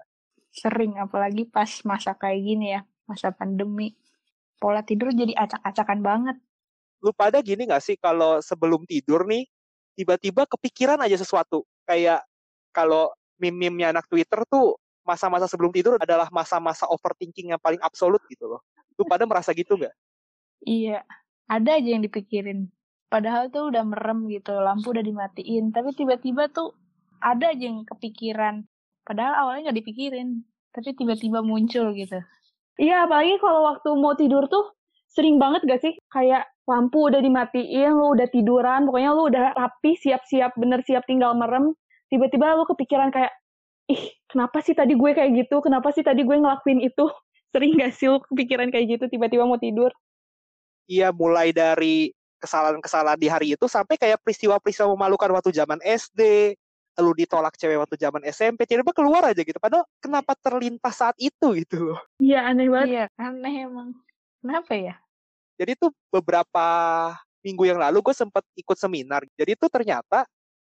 Sering, 0.53 1.01
apalagi 1.01 1.50
pas 1.50 1.82
masa 1.82 2.13
kayak 2.13 2.38
gini 2.46 2.77
ya, 2.77 2.86
masa 3.10 3.34
pandemi. 3.34 3.98
Pola 4.62 4.86
tidur 4.86 5.10
jadi 5.10 5.34
acak-acakan 5.34 6.00
banget 6.06 6.38
lu 7.01 7.12
pada 7.12 7.41
gini 7.41 7.65
gak 7.65 7.81
sih 7.81 7.98
kalau 7.98 8.39
sebelum 8.39 8.86
tidur 8.86 9.25
nih 9.25 9.50
tiba-tiba 9.98 10.46
kepikiran 10.46 11.01
aja 11.01 11.17
sesuatu 11.17 11.65
kayak 11.86 12.22
kalau 12.72 13.12
meme-meme 13.41 13.89
anak 13.89 14.05
Twitter 14.08 14.46
tuh 14.48 14.77
masa-masa 15.01 15.50
sebelum 15.50 15.74
tidur 15.74 15.98
adalah 15.98 16.29
masa-masa 16.29 16.86
overthinking 16.88 17.51
yang 17.51 17.60
paling 17.60 17.81
absolut 17.81 18.22
gitu 18.29 18.46
loh. 18.46 18.62
Lu 18.96 19.03
pada 19.10 19.25
merasa 19.25 19.50
gitu 19.50 19.74
nggak? 19.74 19.91
Iya, 20.62 21.01
ada 21.50 21.70
aja 21.75 21.89
yang 21.89 22.05
dipikirin. 22.05 22.70
padahal 23.12 23.51
tuh 23.51 23.67
udah 23.67 23.84
merem 23.84 24.31
gitu 24.31 24.55
lampu 24.55 24.96
udah 24.96 25.03
dimatiin 25.03 25.75
tapi 25.75 25.91
tiba-tiba 25.91 26.48
tuh 26.48 26.72
ada 27.20 27.51
aja 27.51 27.67
yang 27.67 27.84
kepikiran 27.84 28.63
padahal 29.03 29.36
awalnya 29.36 29.67
nggak 29.67 29.84
dipikirin 29.84 30.48
tapi 30.72 30.96
tiba-tiba 30.96 31.43
muncul 31.43 31.91
gitu 31.91 32.24
Iya, 32.79 33.05
apalagi 33.05 33.36
kalau 33.43 33.67
waktu 33.67 33.89
mau 34.00 34.15
tidur 34.15 34.48
tuh 34.48 34.72
sering 35.12 35.36
banget 35.38 35.62
gak 35.68 35.82
sih? 35.84 35.94
Kayak 36.12 36.48
lampu 36.65 37.12
udah 37.12 37.20
dimatiin, 37.20 37.91
lu 37.91 38.15
udah 38.15 38.27
tiduran, 38.32 38.88
pokoknya 38.88 39.12
lu 39.12 39.24
udah 39.27 39.46
rapi, 39.56 40.00
siap-siap, 40.00 40.56
bener 40.56 40.80
siap 40.88 41.03
tinggal 41.03 41.36
merem. 41.36 41.75
Tiba-tiba 42.08 42.56
lu 42.56 42.63
kepikiran 42.68 43.12
kayak, 43.12 43.32
ih 43.91 44.03
kenapa 44.32 44.63
sih 44.63 44.75
tadi 44.75 44.96
gue 44.96 45.12
kayak 45.12 45.32
gitu? 45.36 45.60
Kenapa 45.60 45.91
sih 45.91 46.03
tadi 46.03 46.24
gue 46.24 46.36
ngelakuin 46.36 46.80
itu? 46.80 47.06
Sering 47.51 47.75
gak 47.75 47.91
sih 47.96 48.08
lu 48.08 48.24
kepikiran 48.24 48.72
kayak 48.72 49.00
gitu 49.00 49.06
tiba-tiba 49.12 49.44
mau 49.44 49.60
tidur? 49.60 49.91
Iya, 50.88 51.12
mulai 51.12 51.51
dari 51.51 52.12
kesalahan-kesalahan 52.41 53.22
di 53.22 53.30
hari 53.30 53.48
itu 53.53 53.70
sampai 53.70 54.01
kayak 54.01 54.18
peristiwa-peristiwa 54.25 54.89
memalukan 54.98 55.30
waktu 55.30 55.53
zaman 55.53 55.77
SD, 55.86 56.51
lu 57.00 57.13
ditolak 57.15 57.53
cewek 57.56 57.80
waktu 57.80 57.96
zaman 57.96 58.25
SMP, 58.27 58.65
tiba-tiba 58.65 58.91
keluar 58.91 59.24
aja 59.30 59.39
gitu. 59.39 59.56
Padahal 59.62 59.86
kenapa 60.01 60.36
terlintas 60.41 60.96
saat 60.98 61.15
itu 61.22 61.53
gitu 61.56 61.94
loh. 61.94 62.00
Iya, 62.18 62.50
aneh 62.50 62.68
banget. 62.68 62.88
iya 62.89 63.06
aneh 63.22 63.70
emang 63.70 63.94
kenapa 64.41 64.74
ya 64.74 64.96
Jadi 65.62 65.77
tuh 65.77 65.94
beberapa 66.10 66.65
minggu 67.46 67.70
yang 67.70 67.77
lalu 67.77 68.01
gue 68.01 68.15
sempat 68.18 68.41
ikut 68.58 68.74
seminar. 68.74 69.22
Jadi 69.38 69.53
tuh 69.53 69.70
ternyata 69.70 70.25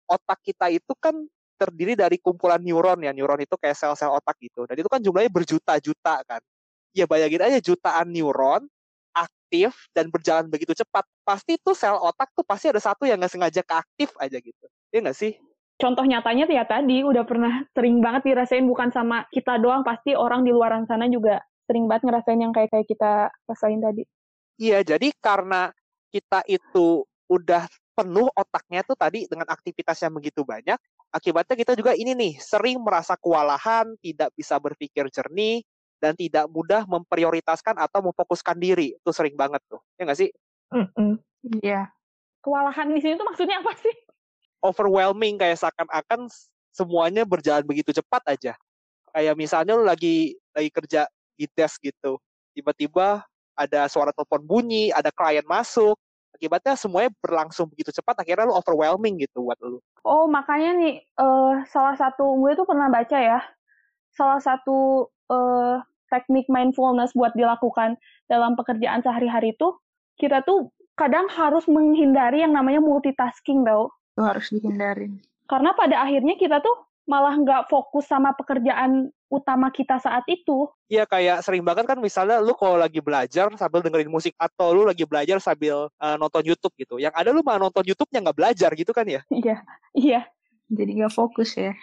otak 0.05 0.45
kita 0.45 0.69
itu 0.69 0.93
kan 1.01 1.17
terdiri 1.57 1.97
dari 1.97 2.21
kumpulan 2.21 2.61
neuron 2.61 3.01
ya. 3.01 3.09
Neuron 3.09 3.41
itu 3.41 3.57
kayak 3.57 3.73
sel-sel 3.73 4.13
otak 4.13 4.37
gitu. 4.37 4.69
Dan 4.69 4.77
itu 4.77 4.85
kan 4.85 5.01
jumlahnya 5.01 5.33
berjuta-juta 5.33 6.21
kan. 6.29 6.37
Ya 6.93 7.09
bayangin 7.09 7.41
aja 7.41 7.57
jutaan 7.57 8.13
neuron 8.13 8.69
aktif 9.17 9.73
dan 9.97 10.13
berjalan 10.13 10.45
begitu 10.53 10.77
cepat. 10.77 11.01
Pasti 11.25 11.57
tuh 11.57 11.73
sel 11.73 11.97
otak 11.97 12.29
tuh 12.37 12.45
pasti 12.45 12.69
ada 12.69 12.77
satu 12.77 13.09
yang 13.09 13.17
nggak 13.17 13.33
sengaja 13.33 13.65
keaktif 13.65 14.13
aja 14.21 14.37
gitu. 14.37 14.65
Iya 14.93 15.09
nggak 15.09 15.17
sih? 15.17 15.33
Contoh 15.81 16.05
nyatanya 16.05 16.45
ya 16.45 16.61
tadi 16.63 17.01
udah 17.01 17.25
pernah 17.25 17.65
sering 17.73 18.05
banget 18.05 18.31
dirasain 18.31 18.63
bukan 18.63 18.93
sama 18.93 19.25
kita 19.33 19.57
doang, 19.57 19.81
pasti 19.81 20.13
orang 20.13 20.45
di 20.45 20.53
luar 20.53 20.77
sana 20.85 21.09
juga 21.09 21.41
sering 21.65 21.89
banget 21.89 22.05
ngerasain 22.05 22.39
yang 22.39 22.53
kayak 22.53 22.69
kayak 22.69 22.87
kita 22.87 23.33
rasain 23.49 23.81
tadi. 23.81 24.05
Iya, 24.55 24.83
jadi 24.83 25.11
karena 25.19 25.71
kita 26.11 26.43
itu 26.47 27.03
udah 27.27 27.67
penuh 27.95 28.27
otaknya 28.35 28.83
tuh 28.83 28.95
tadi 28.95 29.27
dengan 29.27 29.47
aktivitas 29.47 29.99
yang 30.03 30.15
begitu 30.15 30.43
banyak, 30.43 30.79
akibatnya 31.11 31.55
kita 31.55 31.73
juga 31.75 31.91
ini 31.95 32.15
nih 32.15 32.33
sering 32.39 32.79
merasa 32.79 33.15
kewalahan, 33.19 33.95
tidak 33.99 34.31
bisa 34.35 34.59
berpikir 34.59 35.07
jernih, 35.11 35.63
dan 35.99 36.15
tidak 36.15 36.47
mudah 36.51 36.83
memprioritaskan 36.87 37.79
atau 37.79 38.03
memfokuskan 38.11 38.59
diri. 38.59 38.95
Itu 38.99 39.11
sering 39.15 39.35
banget 39.35 39.63
tuh. 39.67 39.79
Ya 39.95 40.07
nggak 40.07 40.19
sih? 40.19 40.29
Iya 41.63 41.95
Kewalahan 42.45 42.93
di 42.93 43.01
sini 43.01 43.17
tuh 43.17 43.25
maksudnya 43.25 43.57
apa 43.57 43.73
sih? 43.73 43.89
Overwhelming 44.61 45.41
kayak 45.41 45.57
seakan-akan 45.57 46.29
semuanya 46.69 47.25
berjalan 47.25 47.65
begitu 47.65 47.89
cepat 47.89 48.21
aja. 48.29 48.53
Kayak 49.09 49.33
misalnya 49.33 49.73
lu 49.73 49.81
lagi 49.81 50.37
lagi 50.53 50.69
kerja 50.69 51.09
di 51.33 51.49
desk 51.57 51.81
gitu, 51.81 52.21
tiba-tiba 52.53 53.25
ada 53.55 53.87
suara 53.87 54.11
telepon 54.11 54.43
bunyi, 54.43 54.91
ada 54.91 55.09
klien 55.09 55.43
masuk, 55.47 55.95
akibatnya 56.35 56.75
semuanya 56.75 57.11
berlangsung 57.23 57.71
begitu 57.71 57.95
cepat, 57.95 58.19
akhirnya 58.19 58.51
lu 58.51 58.55
overwhelming 58.55 59.23
gitu 59.23 59.47
buat 59.47 59.57
lu. 59.63 59.79
Oh, 60.03 60.27
makanya 60.27 60.75
nih, 60.75 60.95
eh 61.01 61.55
salah 61.71 61.95
satu, 61.95 62.35
gue 62.43 62.51
tuh 62.59 62.67
pernah 62.67 62.91
baca 62.91 63.17
ya, 63.17 63.39
salah 64.11 64.43
satu 64.43 65.07
eh 65.31 65.79
teknik 66.13 66.45
mindfulness 66.51 67.17
buat 67.17 67.33
dilakukan 67.33 67.97
dalam 68.29 68.53
pekerjaan 68.53 69.01
sehari-hari 69.01 69.57
itu, 69.57 69.73
kita 70.21 70.45
tuh 70.45 70.69
kadang 70.95 71.25
harus 71.31 71.65
menghindari 71.65 72.45
yang 72.45 72.53
namanya 72.53 72.79
multitasking, 72.79 73.65
tau. 73.65 73.91
itu 74.15 74.21
harus 74.23 74.47
dihindarin 74.47 75.19
Karena 75.51 75.75
pada 75.75 76.07
akhirnya 76.07 76.39
kita 76.39 76.63
tuh 76.63 76.87
malah 77.05 77.35
nggak 77.35 77.67
fokus 77.67 78.07
sama 78.07 78.31
pekerjaan 78.33 79.11
utama 79.29 79.73
kita 79.73 79.97
saat 79.97 80.23
itu. 80.29 80.69
Iya 80.85 81.09
kayak 81.09 81.41
sering 81.41 81.65
banget 81.65 81.89
kan 81.89 81.97
misalnya 81.97 82.37
lu 82.41 82.53
kalau 82.53 82.77
lagi 82.77 83.01
belajar 83.01 83.49
sambil 83.57 83.81
dengerin 83.81 84.11
musik 84.11 84.37
atau 84.37 84.71
lu 84.71 84.85
lagi 84.85 85.03
belajar 85.03 85.41
sambil 85.41 85.89
uh, 85.97 86.15
nonton 86.17 86.45
YouTube 86.45 86.73
gitu. 86.77 87.01
Yang 87.01 87.13
ada 87.17 87.29
lu 87.33 87.41
malah 87.41 87.67
nonton 87.67 87.83
YouTube-nya 87.85 88.21
nggak 88.21 88.37
belajar 88.37 88.69
gitu 88.77 88.91
kan 88.93 89.05
ya. 89.09 89.21
Iya, 89.33 89.57
iya. 89.97 90.21
jadi 90.65 90.91
nggak 91.03 91.13
fokus 91.13 91.57
ya. 91.57 91.73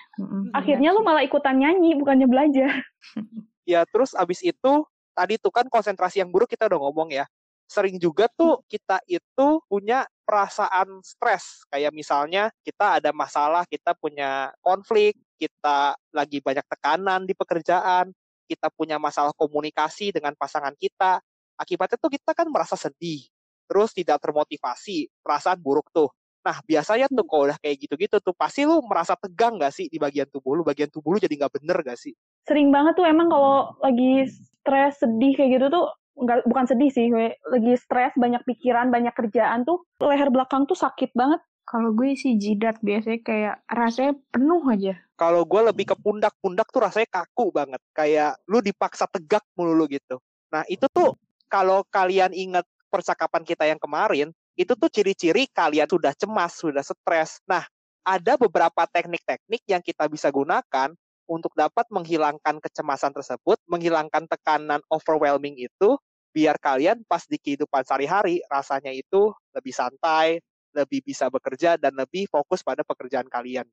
Akhirnya 0.55 0.91
lu 0.91 1.07
malah 1.07 1.23
ikutan 1.23 1.59
nyanyi, 1.59 1.95
bukannya 1.99 2.27
belajar. 2.27 2.71
Ya 3.63 3.87
terus 3.87 4.11
abis 4.19 4.43
itu 4.43 4.73
tadi 5.15 5.39
tuh 5.39 5.55
kan 5.55 5.71
konsentrasi 5.71 6.19
yang 6.19 6.35
buruk 6.35 6.51
kita 6.51 6.67
udah 6.67 6.83
ngomong 6.83 7.15
ya. 7.15 7.31
Sering 7.73 7.97
juga 7.97 8.29
tuh 8.29 8.61
kita 8.69 9.01
itu 9.09 9.65
punya 9.65 10.05
perasaan 10.29 11.01
stres. 11.01 11.65
Kayak 11.73 11.97
misalnya 11.97 12.53
kita 12.61 13.01
ada 13.01 13.17
masalah, 13.17 13.65
kita 13.65 13.97
punya 13.97 14.53
konflik, 14.61 15.17
kita 15.41 15.97
lagi 16.13 16.45
banyak 16.45 16.69
tekanan 16.69 17.25
di 17.25 17.33
pekerjaan, 17.33 18.13
kita 18.45 18.69
punya 18.77 19.01
masalah 19.01 19.33
komunikasi 19.33 20.13
dengan 20.13 20.37
pasangan 20.37 20.77
kita. 20.77 21.25
Akibatnya 21.57 21.97
tuh 21.97 22.13
kita 22.13 22.37
kan 22.37 22.45
merasa 22.53 22.77
sedih, 22.77 23.25
terus 23.65 23.97
tidak 23.97 24.21
termotivasi, 24.21 25.09
perasaan 25.25 25.57
buruk 25.57 25.89
tuh. 25.97 26.13
Nah, 26.43 26.59
biasanya 26.69 27.07
tuh 27.09 27.25
kalau 27.25 27.49
udah 27.49 27.59
kayak 27.63 27.87
gitu-gitu 27.89 28.19
tuh, 28.19 28.35
pasti 28.35 28.67
lu 28.67 28.83
merasa 28.85 29.15
tegang 29.15 29.57
gak 29.57 29.73
sih 29.73 29.87
di 29.87 29.97
bagian 29.97 30.27
tubuh 30.29 30.59
lu? 30.59 30.67
Bagian 30.67 30.91
tubuh 30.91 31.15
lu 31.15 31.19
jadi 31.23 31.39
nggak 31.39 31.55
bener 31.63 31.79
gak 31.87 31.97
sih? 31.97 32.13
Sering 32.45 32.75
banget 32.75 32.99
tuh 32.99 33.07
emang 33.07 33.31
kalau 33.31 33.79
lagi 33.79 34.27
stres, 34.27 34.99
sedih 34.99 35.39
kayak 35.39 35.51
gitu 35.57 35.67
tuh, 35.71 35.87
nggak, 36.17 36.45
bukan 36.49 36.65
sedih 36.69 36.91
sih, 36.93 37.09
gue 37.09 37.37
lagi 37.49 37.73
stres, 37.81 38.13
banyak 38.17 38.43
pikiran, 38.45 38.93
banyak 38.93 39.15
kerjaan 39.17 39.65
tuh, 39.65 39.85
leher 40.01 40.29
belakang 40.29 40.69
tuh 40.69 40.77
sakit 40.77 41.13
banget. 41.17 41.41
kalau 41.63 41.95
gue 41.95 42.19
sih 42.19 42.35
jidat 42.43 42.83
biasanya 42.83 43.23
kayak 43.23 43.55
rasanya 43.71 44.19
penuh 44.35 44.67
aja 44.67 44.99
Kalau 45.15 45.47
gue 45.47 45.61
lebih 45.63 45.95
ke 45.95 45.97
pundak-pundak 45.97 46.67
tuh 46.75 46.83
rasanya 46.83 47.23
kaku 47.23 47.55
banget. 47.55 47.79
Kayak 47.95 48.43
lu 48.51 48.59
dipaksa 48.59 49.07
tegak 49.07 49.47
mulu 49.55 49.87
gitu. 49.87 50.19
Nah, 50.51 50.67
itu 50.67 50.91
tuh 50.91 51.15
kalau 51.47 51.87
kalian 51.87 52.35
ingat 52.35 52.67
percakapan 52.91 53.47
kita 53.47 53.65
yang 53.71 53.79
kemarin, 53.79 54.35
itu 54.59 54.75
tuh 54.75 54.91
ciri-ciri 54.91 55.47
kalian 55.55 55.87
sudah 55.87 56.13
cemas, 56.19 56.59
sudah 56.59 56.83
stres. 56.83 57.39
Nah, 57.47 57.63
ada 58.03 58.35
beberapa 58.35 58.83
teknik-teknik 58.91 59.63
yang 59.71 59.81
kita 59.81 60.11
bisa 60.11 60.29
gunakan 60.29 60.91
untuk 61.33 61.57
dapat 61.57 61.89
menghilangkan 61.89 62.61
kecemasan 62.61 63.17
tersebut, 63.17 63.57
menghilangkan 63.65 64.29
tekanan 64.29 64.85
overwhelming 64.93 65.57
itu, 65.57 65.97
biar 66.37 66.61
kalian 66.61 67.01
pas 67.09 67.25
di 67.25 67.41
kehidupan 67.41 67.89
sehari-hari 67.89 68.45
rasanya 68.53 68.93
itu 68.93 69.33
lebih 69.57 69.73
santai, 69.73 70.45
lebih 70.77 71.01
bisa 71.01 71.33
bekerja, 71.33 71.81
dan 71.81 71.97
lebih 71.97 72.29
fokus 72.29 72.61
pada 72.61 72.85
pekerjaan 72.85 73.33
kalian. 73.33 73.65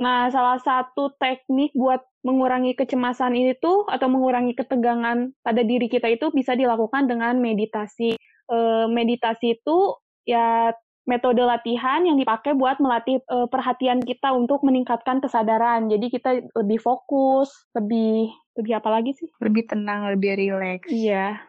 Nah, 0.00 0.32
salah 0.32 0.56
satu 0.56 1.12
teknik 1.20 1.76
buat 1.76 2.00
mengurangi 2.24 2.72
kecemasan 2.72 3.36
ini 3.36 3.52
tuh, 3.60 3.84
atau 3.84 4.08
mengurangi 4.08 4.56
ketegangan 4.56 5.36
pada 5.44 5.60
diri 5.60 5.92
kita 5.92 6.08
itu 6.08 6.32
bisa 6.32 6.56
dilakukan 6.56 7.04
dengan 7.04 7.36
meditasi. 7.36 8.16
Eh, 8.50 8.86
meditasi 8.88 9.60
itu 9.60 10.00
ya 10.24 10.72
metode 11.10 11.42
latihan 11.42 12.06
yang 12.06 12.14
dipakai 12.14 12.54
buat 12.54 12.78
melatih 12.78 13.18
eh, 13.18 13.48
perhatian 13.50 13.98
kita 13.98 14.30
untuk 14.30 14.62
meningkatkan 14.62 15.18
kesadaran. 15.18 15.90
Jadi 15.90 16.06
kita 16.06 16.30
lebih 16.54 16.78
fokus, 16.78 17.50
lebih 17.74 18.30
lebih 18.54 18.78
apa 18.78 18.88
lagi 18.94 19.10
sih? 19.18 19.26
lebih 19.42 19.66
tenang 19.66 20.06
lebih 20.14 20.38
rileks 20.38 20.86
Iya. 20.86 21.42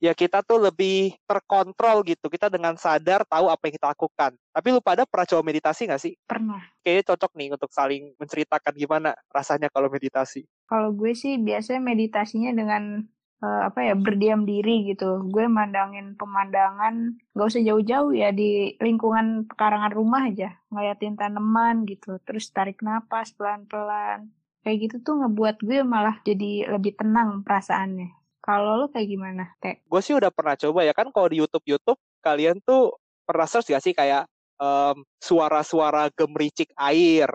ya 0.00 0.12
kita 0.16 0.40
tuh 0.42 0.58
lebih 0.58 1.16
terkontrol 1.28 2.02
gitu. 2.04 2.28
Kita 2.28 2.48
dengan 2.52 2.74
sadar 2.76 3.24
tahu 3.24 3.52
apa 3.52 3.68
yang 3.68 3.74
kita 3.80 3.88
lakukan. 3.94 4.32
Tapi 4.50 4.66
lu 4.72 4.80
pada 4.80 5.04
pernah 5.08 5.28
coba 5.28 5.42
meditasi 5.44 5.86
nggak 5.86 6.02
sih? 6.02 6.12
pernah 6.24 6.60
Kayaknya 6.84 7.04
cocok 7.14 7.32
nih 7.36 7.48
untuk 7.54 7.70
saling 7.70 8.02
menceritakan 8.16 8.72
gimana 8.76 9.10
rasanya 9.30 9.68
kalau 9.72 9.92
meditasi. 9.92 10.44
Kalau 10.66 10.90
gue 10.92 11.12
sih 11.12 11.36
biasanya 11.38 11.80
meditasinya 11.84 12.50
dengan 12.52 13.04
eh, 13.40 13.60
apa 13.66 13.80
ya 13.82 13.94
berdiam 13.96 14.44
diri 14.44 14.88
gitu. 14.88 15.24
Gue 15.28 15.48
mandangin 15.48 16.14
pemandangan 16.14 17.16
gak 17.32 17.48
usah 17.50 17.64
jauh-jauh 17.64 18.12
ya 18.12 18.30
di 18.30 18.76
lingkungan 18.78 19.48
pekarangan 19.48 19.92
rumah 19.92 20.28
aja, 20.28 20.56
ngeliatin 20.68 21.16
tanaman 21.16 21.88
gitu. 21.88 22.20
Terus 22.24 22.52
tarik 22.52 22.80
napas 22.80 23.32
pelan-pelan. 23.34 24.28
Kayak 24.60 24.76
gitu 24.84 24.96
tuh 25.00 25.14
ngebuat 25.24 25.64
gue 25.64 25.80
malah 25.80 26.20
jadi 26.20 26.68
lebih 26.68 27.00
tenang 27.00 27.40
perasaannya. 27.40 28.12
Kalau 28.40 28.76
lo 28.76 28.86
kayak 28.88 29.08
gimana, 29.08 29.44
Teh? 29.60 29.80
Gue 29.84 30.00
sih 30.00 30.16
udah 30.16 30.32
pernah 30.32 30.56
coba 30.56 30.84
ya 30.84 30.92
kan 30.96 31.08
kalau 31.12 31.28
di 31.28 31.40
YouTube 31.40 31.64
YouTube 31.64 32.00
kalian 32.20 32.60
tuh 32.64 32.96
pernah 33.24 33.44
search 33.48 33.68
gak 33.72 33.84
sih 33.84 33.92
kayak 33.92 34.28
em, 34.60 34.96
suara-suara 35.20 36.08
gemericik 36.12 36.72
air 36.76 37.28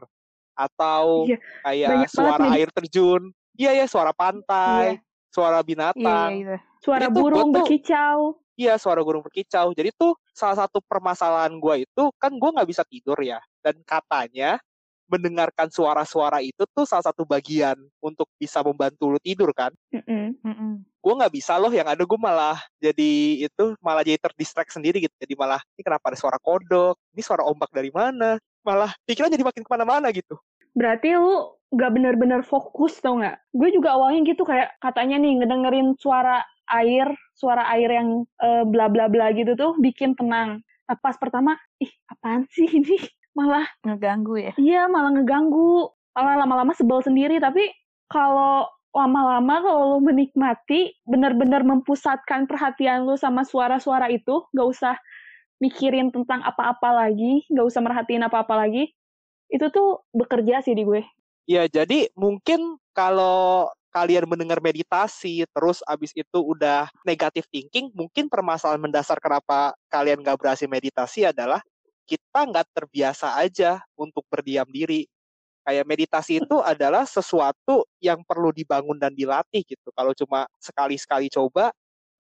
atau 0.54 1.26
Iya, 1.30 1.38
kayak 1.66 2.10
suara 2.10 2.46
nih. 2.50 2.54
air 2.62 2.70
terjun. 2.74 3.34
Iya 3.56 3.72
ya 3.72 3.86
suara 3.88 4.12
pantai, 4.12 5.00
suara 5.36 5.60
Iya, 5.60 5.68
binatang. 5.68 6.30
iya, 6.32 6.40
gitu. 6.40 6.56
Suara 6.80 7.06
Jadi 7.12 7.16
burung 7.20 7.50
tuh- 7.52 7.54
berkicau. 7.60 8.20
Iya, 8.56 8.74
suara 8.80 9.02
burung 9.04 9.20
berkicau. 9.20 9.76
Jadi 9.76 9.92
tuh 9.92 10.16
salah 10.32 10.64
satu 10.64 10.80
permasalahan 10.80 11.52
gue 11.60 11.84
itu 11.84 12.04
kan 12.16 12.32
gue 12.32 12.50
nggak 12.56 12.70
bisa 12.72 12.88
tidur 12.88 13.20
ya. 13.20 13.44
Dan 13.60 13.84
katanya 13.84 14.56
mendengarkan 15.06 15.70
suara-suara 15.70 16.42
itu 16.42 16.64
tuh 16.74 16.88
salah 16.88 17.06
satu 17.06 17.28
bagian 17.28 17.76
untuk 18.02 18.26
bisa 18.40 18.64
membantu 18.64 19.12
lu 19.12 19.20
tidur 19.22 19.52
kan. 19.52 19.70
Mm-mm. 19.92 20.40
Mm-mm. 20.42 20.72
Gue 20.98 21.14
nggak 21.14 21.34
bisa 21.36 21.60
loh, 21.60 21.70
yang 21.70 21.86
ada 21.86 22.02
gue 22.02 22.18
malah 22.18 22.58
jadi 22.80 23.12
itu 23.46 23.66
malah 23.84 24.02
jadi 24.02 24.18
terdistract 24.18 24.72
sendiri 24.74 25.04
gitu. 25.04 25.14
Jadi 25.20 25.36
malah 25.36 25.60
ini 25.76 25.84
kenapa 25.84 26.10
ada 26.10 26.18
suara 26.18 26.40
kodok, 26.42 26.96
ini 27.14 27.22
suara 27.22 27.44
ombak 27.46 27.70
dari 27.70 27.92
mana, 27.94 28.40
malah 28.66 28.96
pikiran 29.06 29.30
jadi 29.30 29.44
makin 29.46 29.62
ke 29.62 29.70
mana-mana 29.70 30.10
gitu. 30.10 30.40
Berarti 30.74 31.14
lu 31.14 31.55
gak 31.74 31.92
bener-bener 31.96 32.42
fokus 32.46 32.98
tau 33.02 33.18
gak? 33.22 33.42
Gue 33.56 33.74
juga 33.74 33.98
awalnya 33.98 34.22
gitu 34.28 34.46
kayak 34.46 34.78
katanya 34.84 35.18
nih 35.22 35.42
ngedengerin 35.42 35.98
suara 35.98 36.46
air, 36.70 37.10
suara 37.38 37.66
air 37.74 37.90
yang 37.90 38.10
eh, 38.42 38.64
bla 38.66 38.90
bla 38.90 39.10
bla 39.10 39.34
gitu 39.34 39.54
tuh 39.58 39.78
bikin 39.82 40.14
tenang. 40.18 40.62
Pas 40.86 41.18
pertama, 41.18 41.58
ih 41.82 41.90
apaan 42.10 42.46
sih 42.54 42.70
ini? 42.70 42.98
Malah 43.38 43.68
Ngeganggu 43.84 44.40
ya. 44.40 44.54
iya 44.56 44.88
malah 44.88 45.12
ngeganggu. 45.12 45.92
Malah 46.16 46.40
lama-lama 46.48 46.72
sebel 46.72 47.04
sendiri. 47.04 47.36
Tapi 47.44 47.68
kalau 48.08 48.64
lama-lama 48.96 49.60
kalau 49.60 49.84
lu 49.92 50.08
menikmati, 50.08 50.96
bener-bener 51.04 51.60
mempusatkan 51.68 52.48
perhatian 52.48 53.04
lu 53.04 53.20
sama 53.20 53.44
suara-suara 53.44 54.08
itu, 54.08 54.48
gak 54.56 54.68
usah 54.72 54.96
mikirin 55.60 56.16
tentang 56.16 56.40
apa-apa 56.48 56.96
lagi, 56.96 57.44
gak 57.52 57.68
usah 57.68 57.84
merhatiin 57.84 58.24
apa-apa 58.24 58.56
lagi, 58.56 58.96
itu 59.52 59.68
tuh 59.68 60.08
bekerja 60.16 60.64
sih 60.64 60.72
di 60.72 60.88
gue. 60.88 61.04
Ya, 61.46 61.70
jadi 61.70 62.10
mungkin 62.18 62.82
kalau 62.98 63.70
kalian 63.94 64.26
mendengar 64.26 64.58
meditasi, 64.60 65.46
terus 65.54 65.86
abis 65.86 66.10
itu 66.18 66.40
udah 66.42 66.90
negative 67.06 67.46
thinking, 67.54 67.94
mungkin 67.94 68.28
permasalahan 68.28 68.82
mendasar 68.82 69.22
kenapa 69.22 69.78
kalian 69.94 70.26
nggak 70.26 70.42
berhasil 70.42 70.66
meditasi 70.66 71.22
adalah 71.30 71.62
kita 72.10 72.50
nggak 72.50 72.66
terbiasa 72.74 73.38
aja 73.38 73.78
untuk 73.94 74.26
berdiam 74.28 74.66
diri. 74.68 75.06
Kayak 75.66 75.86
meditasi 75.90 76.42
itu 76.42 76.58
adalah 76.62 77.06
sesuatu 77.06 77.86
yang 78.02 78.22
perlu 78.26 78.50
dibangun 78.54 78.98
dan 78.98 79.14
dilatih 79.14 79.62
gitu. 79.66 79.90
Kalau 79.94 80.14
cuma 80.18 80.46
sekali-sekali 80.62 81.30
coba, 81.34 81.70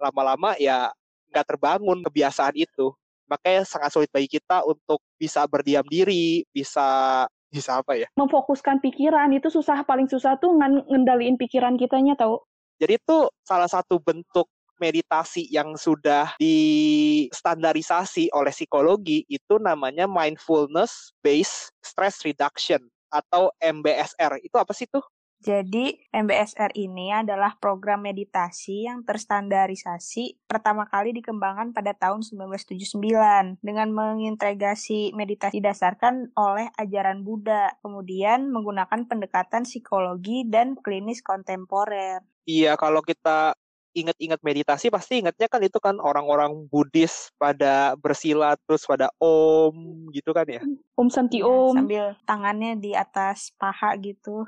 lama-lama 0.01 0.53
ya 0.61 0.89
nggak 1.33 1.45
terbangun 1.49 2.01
kebiasaan 2.05 2.55
itu. 2.57 2.93
Makanya 3.29 3.65
sangat 3.65 3.89
sulit 3.93 4.09
bagi 4.13 4.29
kita 4.29 4.61
untuk 4.65 5.01
bisa 5.17 5.45
berdiam 5.49 5.85
diri, 5.89 6.45
bisa 6.53 7.25
bisa 7.55 7.79
apa 7.79 7.95
ya? 7.95 8.11
memfokuskan 8.19 8.83
pikiran 8.83 9.31
itu 9.31 9.47
susah 9.47 9.87
paling 9.87 10.11
susah 10.11 10.35
tuh 10.35 10.51
ngendaliin 10.91 11.39
pikiran 11.39 11.79
kitanya 11.79 12.19
tau 12.19 12.43
Jadi 12.75 12.99
itu 12.99 13.31
salah 13.47 13.71
satu 13.71 14.03
bentuk 14.03 14.51
meditasi 14.75 15.47
yang 15.47 15.79
sudah 15.79 16.35
distandarisasi 16.35 18.27
oleh 18.35 18.51
psikologi 18.51 19.23
itu 19.31 19.55
namanya 19.55 20.03
mindfulness 20.03 21.15
based 21.23 21.71
stress 21.79 22.19
reduction 22.27 22.83
atau 23.07 23.47
MBSR. 23.63 24.43
Itu 24.43 24.59
apa 24.59 24.75
sih 24.75 24.91
tuh? 24.91 25.03
Jadi, 25.43 25.99
MBSR 26.09 26.73
ini 26.73 27.13
adalah 27.13 27.53
program 27.59 28.07
meditasi 28.07 28.89
yang 28.89 29.05
terstandarisasi 29.05 30.41
pertama 30.49 30.89
kali 30.89 31.13
dikembangkan 31.17 31.75
pada 31.75 31.93
tahun 31.93 32.25
1979 32.25 33.59
dengan 33.61 33.87
mengintegrasi 33.93 35.13
meditasi 35.13 35.61
didasarkan 35.61 36.33
oleh 36.33 36.71
ajaran 36.79 37.21
Buddha, 37.21 37.77
kemudian 37.85 38.49
menggunakan 38.49 39.05
pendekatan 39.05 39.69
psikologi 39.69 40.47
dan 40.49 40.73
klinis 40.79 41.21
kontemporer. 41.21 42.25
Iya, 42.49 42.73
kalau 42.77 43.05
kita 43.05 43.53
ingat-ingat 43.95 44.43
meditasi 44.43 44.91
pasti 44.91 45.23
ingatnya 45.23 45.47
kan 45.47 45.63
itu 45.63 45.79
kan 45.79 45.95
orang-orang 46.03 46.67
Buddhis 46.67 47.31
pada 47.39 47.95
bersila 47.95 48.59
terus 48.67 48.83
pada 48.83 49.07
om 49.23 50.11
gitu 50.11 50.35
kan 50.35 50.43
ya. 50.45 50.61
om 50.99 51.07
santi 51.07 51.39
Ya, 51.39 51.47
om 51.47 51.79
sambil 51.79 52.19
tangannya 52.27 52.75
di 52.75 52.91
atas 52.91 53.55
paha 53.55 53.95
gitu. 54.03 54.43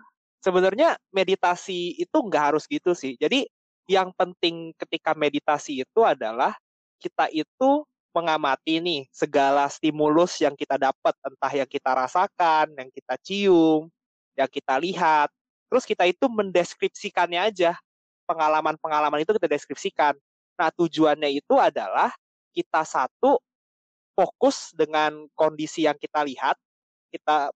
Sebenarnya 0.48 0.96
meditasi 1.12 2.00
itu 2.00 2.16
nggak 2.16 2.56
harus 2.56 2.64
gitu 2.72 2.96
sih. 2.96 3.20
Jadi 3.20 3.44
yang 3.92 4.16
penting 4.16 4.72
ketika 4.80 5.12
meditasi 5.12 5.84
itu 5.84 6.08
adalah 6.08 6.56
kita 7.04 7.28
itu 7.36 7.84
mengamati 8.16 8.80
nih 8.80 9.04
segala 9.12 9.68
stimulus 9.68 10.40
yang 10.40 10.56
kita 10.56 10.80
dapat, 10.80 11.14
entah 11.20 11.52
yang 11.52 11.68
kita 11.68 11.92
rasakan, 11.92 12.72
yang 12.80 12.88
kita 12.96 13.16
cium, 13.20 13.92
yang 14.40 14.48
kita 14.48 14.80
lihat. 14.80 15.28
Terus 15.68 15.84
kita 15.84 16.08
itu 16.08 16.32
mendeskripsikannya 16.32 17.52
aja. 17.52 17.76
Pengalaman-pengalaman 18.24 19.28
itu 19.28 19.36
kita 19.36 19.52
deskripsikan. 19.52 20.16
Nah, 20.56 20.72
tujuannya 20.72 21.28
itu 21.28 21.60
adalah 21.60 22.16
kita 22.56 22.88
satu 22.88 23.38
fokus 24.16 24.74
dengan 24.74 25.28
kondisi 25.38 25.86
yang 25.86 26.00
kita 26.00 26.26
lihat, 26.26 26.58
kita 27.14 27.54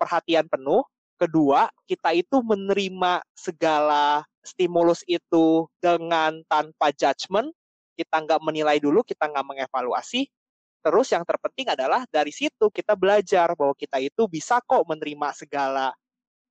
perhatian 0.00 0.48
penuh, 0.48 0.86
kedua 1.18 1.66
kita 1.90 2.14
itu 2.14 2.38
menerima 2.40 3.20
segala 3.34 4.22
stimulus 4.46 5.02
itu 5.04 5.66
dengan 5.82 6.40
tanpa 6.46 6.94
judgement. 6.94 7.50
Kita 7.98 8.22
nggak 8.22 8.40
menilai 8.40 8.78
dulu 8.78 9.02
kita 9.02 9.26
nggak 9.26 9.44
mengevaluasi. 9.44 10.30
Terus 10.78 11.10
yang 11.10 11.26
terpenting 11.26 11.74
adalah 11.74 12.06
dari 12.06 12.30
situ 12.30 12.70
kita 12.70 12.94
belajar 12.94 13.52
bahwa 13.58 13.74
kita 13.74 13.98
itu 13.98 14.30
bisa 14.30 14.62
kok 14.62 14.86
menerima 14.86 15.34
segala 15.34 15.90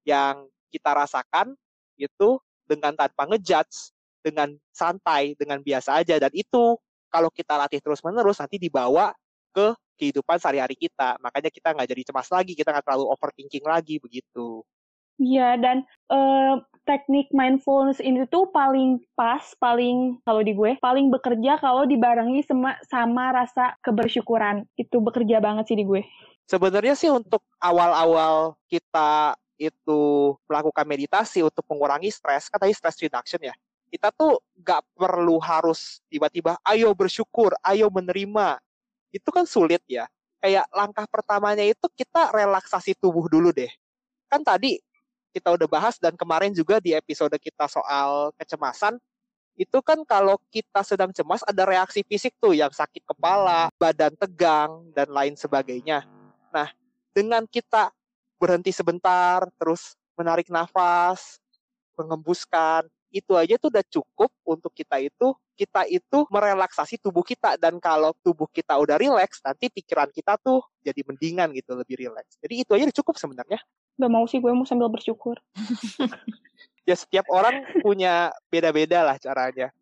yang 0.04 0.46
kita 0.68 0.92
rasakan 0.92 1.56
itu 1.96 2.38
dengan 2.68 2.92
tanpa 2.94 3.24
ngejudge 3.32 3.96
dengan 4.20 4.52
santai 4.76 5.34
dengan 5.40 5.64
biasa 5.64 6.04
aja. 6.04 6.20
Dan 6.20 6.36
itu 6.36 6.76
kalau 7.08 7.32
kita 7.32 7.56
latih 7.56 7.80
terus 7.80 8.04
menerus 8.04 8.44
nanti 8.44 8.60
dibawa 8.60 9.16
ke 9.56 9.72
kehidupan 9.98 10.38
sehari-hari 10.38 10.78
kita. 10.78 11.18
Makanya 11.20 11.50
kita 11.50 11.74
nggak 11.74 11.90
jadi 11.90 12.04
cemas 12.08 12.30
lagi, 12.30 12.54
kita 12.54 12.70
nggak 12.72 12.86
terlalu 12.86 13.06
overthinking 13.10 13.66
lagi 13.66 13.98
begitu. 13.98 14.62
Iya, 15.18 15.58
dan 15.58 15.82
eh, 16.14 16.54
teknik 16.86 17.34
mindfulness 17.34 17.98
ini 18.00 18.24
tuh 18.30 18.48
paling 18.54 19.02
pas, 19.18 19.42
paling 19.58 20.22
kalau 20.24 20.46
di 20.46 20.54
gue, 20.54 20.78
paling 20.78 21.10
bekerja 21.10 21.58
kalau 21.58 21.84
dibarengi 21.90 22.46
sama, 22.46 22.78
sama 22.86 23.34
rasa 23.34 23.74
kebersyukuran. 23.82 24.64
Itu 24.78 25.02
bekerja 25.02 25.42
banget 25.42 25.74
sih 25.74 25.78
di 25.78 25.84
gue. 25.84 26.06
Sebenarnya 26.48 26.96
sih 26.96 27.12
untuk 27.12 27.44
awal-awal 27.60 28.56
kita 28.72 29.36
itu 29.58 30.32
melakukan 30.46 30.86
meditasi 30.86 31.42
untuk 31.42 31.66
mengurangi 31.68 32.14
stres, 32.14 32.48
kan 32.48 32.62
tadi 32.62 32.72
stress 32.72 33.02
reduction 33.02 33.42
ya. 33.42 33.58
Kita 33.90 34.14
tuh 34.14 34.40
nggak 34.62 34.82
perlu 34.96 35.42
harus 35.42 36.00
tiba-tiba, 36.08 36.56
ayo 36.64 36.94
bersyukur, 36.94 37.58
ayo 37.66 37.90
menerima. 37.90 38.62
Itu 39.12 39.30
kan 39.32 39.48
sulit 39.48 39.84
ya. 39.88 40.08
Kayak 40.38 40.70
langkah 40.70 41.06
pertamanya 41.10 41.66
itu 41.66 41.88
kita 41.98 42.30
relaksasi 42.32 42.94
tubuh 42.98 43.26
dulu 43.26 43.50
deh. 43.50 43.72
Kan 44.30 44.46
tadi 44.46 44.78
kita 45.34 45.54
udah 45.54 45.68
bahas 45.70 46.02
dan 46.02 46.18
kemarin 46.18 46.50
juga 46.50 46.82
di 46.82 46.98
episode 46.98 47.38
kita 47.38 47.70
soal 47.70 48.34
kecemasan, 48.42 48.98
itu 49.58 49.82
kan 49.82 50.02
kalau 50.06 50.38
kita 50.54 50.82
sedang 50.86 51.10
cemas 51.10 51.42
ada 51.46 51.66
reaksi 51.66 52.06
fisik 52.06 52.34
tuh 52.38 52.54
yang 52.54 52.70
sakit 52.70 53.06
kepala, 53.06 53.74
badan 53.78 54.14
tegang, 54.18 54.86
dan 54.94 55.10
lain 55.10 55.34
sebagainya. 55.34 56.06
Nah, 56.54 56.70
dengan 57.14 57.46
kita 57.50 57.90
berhenti 58.38 58.70
sebentar, 58.70 59.46
terus 59.58 59.98
menarik 60.14 60.50
nafas, 60.54 61.42
mengembuskan, 61.98 62.86
itu 63.12 63.34
aja 63.34 63.56
tuh 63.56 63.72
udah 63.72 63.86
cukup 63.88 64.30
untuk 64.44 64.72
kita 64.76 65.00
itu 65.00 65.34
kita 65.58 65.90
itu 65.90 66.18
merelaksasi 66.30 67.02
tubuh 67.02 67.26
kita. 67.26 67.58
Dan 67.58 67.82
kalau 67.82 68.14
tubuh 68.22 68.46
kita 68.48 68.78
udah 68.78 68.96
rileks 69.02 69.42
nanti 69.42 69.74
pikiran 69.74 70.14
kita 70.14 70.38
tuh 70.38 70.62
jadi 70.86 71.02
mendingan 71.02 71.50
gitu 71.58 71.74
lebih 71.74 71.98
rileks. 71.98 72.38
Jadi 72.38 72.62
itu 72.62 72.72
aja 72.78 72.84
udah 72.86 72.98
cukup 73.02 73.16
sebenarnya. 73.18 73.60
Gak 73.98 74.12
mau 74.14 74.26
sih 74.30 74.38
gue 74.38 74.54
mau 74.54 74.64
sambil 74.70 74.88
bersyukur. 74.94 75.42
ya 76.88 76.96
setiap 76.96 77.26
orang 77.34 77.66
punya 77.82 78.30
beda-beda 78.54 79.02
lah 79.02 79.18
caranya. 79.18 79.74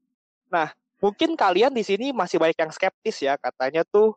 Nah 0.48 0.72
mungkin 1.04 1.36
kalian 1.36 1.76
di 1.76 1.84
sini 1.84 2.16
masih 2.16 2.40
banyak 2.40 2.58
yang 2.58 2.72
skeptis 2.72 3.20
ya 3.20 3.36
katanya 3.36 3.84
tuh 3.84 4.16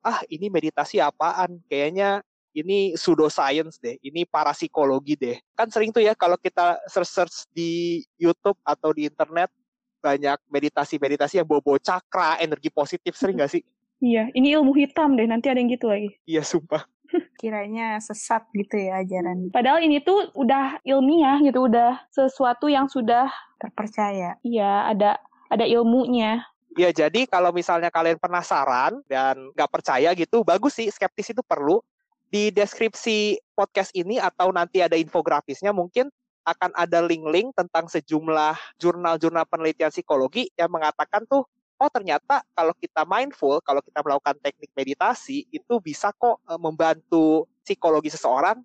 ah 0.00 0.24
ini 0.32 0.48
meditasi 0.48 1.04
apaan? 1.04 1.60
Kayaknya 1.68 2.24
ini 2.54 2.94
pseudoscience 2.94 3.82
deh, 3.82 3.98
ini 4.00 4.22
parapsikologi 4.22 5.18
deh. 5.18 5.36
Kan 5.58 5.68
sering 5.68 5.90
tuh 5.90 6.00
ya 6.06 6.14
kalau 6.14 6.38
kita 6.38 6.78
search-search 6.86 7.50
di 7.50 8.00
YouTube 8.14 8.56
atau 8.62 8.94
di 8.94 9.10
internet 9.10 9.50
banyak 9.98 10.38
meditasi-meditasi 10.46 11.42
yang 11.42 11.48
bawa-bawa 11.48 11.82
cakra, 11.82 12.38
energi 12.38 12.70
positif, 12.70 13.18
sering 13.18 13.42
gak 13.42 13.52
sih? 13.52 13.64
Iya, 14.04 14.28
ini 14.36 14.52
ilmu 14.52 14.76
hitam 14.76 15.16
deh, 15.16 15.24
nanti 15.24 15.48
ada 15.48 15.56
yang 15.56 15.70
gitu 15.72 15.88
lagi. 15.88 16.12
Iya, 16.28 16.44
sumpah. 16.44 16.84
Kiranya 17.40 17.96
sesat 18.04 18.44
gitu 18.52 18.76
ya 18.76 19.00
ajaran 19.00 19.48
Padahal 19.48 19.80
ini 19.80 20.02
tuh 20.04 20.28
udah 20.36 20.76
ilmiah 20.84 21.40
gitu, 21.40 21.72
udah 21.72 22.04
sesuatu 22.12 22.68
yang 22.68 22.84
sudah, 22.84 23.32
terpercaya. 23.56 24.36
ya 24.44 24.92
ada 24.92 25.16
ada 25.48 25.64
ilmunya. 25.64 26.44
Ya, 26.74 26.90
jadi 26.90 27.24
kalau 27.24 27.54
misalnya 27.54 27.88
kalian 27.88 28.18
penasaran 28.18 29.00
dan 29.08 29.40
nggak 29.56 29.70
percaya 29.72 30.10
gitu, 30.12 30.44
bagus 30.44 30.76
sih, 30.76 30.90
skeptis 30.90 31.32
itu 31.32 31.40
perlu. 31.40 31.80
Di 32.28 32.50
deskripsi 32.50 33.38
podcast 33.54 33.94
ini 33.94 34.18
atau 34.18 34.50
nanti 34.50 34.82
ada 34.82 34.98
infografisnya 34.98 35.70
mungkin 35.70 36.10
akan 36.44 36.76
ada 36.76 37.00
link-link 37.00 37.56
tentang 37.56 37.88
sejumlah 37.88 38.76
jurnal-jurnal 38.76 39.48
penelitian 39.48 39.88
psikologi 39.88 40.52
yang 40.60 40.68
mengatakan 40.68 41.24
tuh, 41.24 41.48
oh 41.80 41.90
ternyata 41.90 42.44
kalau 42.52 42.76
kita 42.76 43.02
mindful, 43.08 43.58
kalau 43.64 43.80
kita 43.80 44.04
melakukan 44.04 44.36
teknik 44.44 44.70
meditasi, 44.76 45.48
itu 45.48 45.80
bisa 45.80 46.12
kok 46.12 46.44
eh, 46.44 46.60
membantu 46.60 47.48
psikologi 47.64 48.12
seseorang 48.12 48.60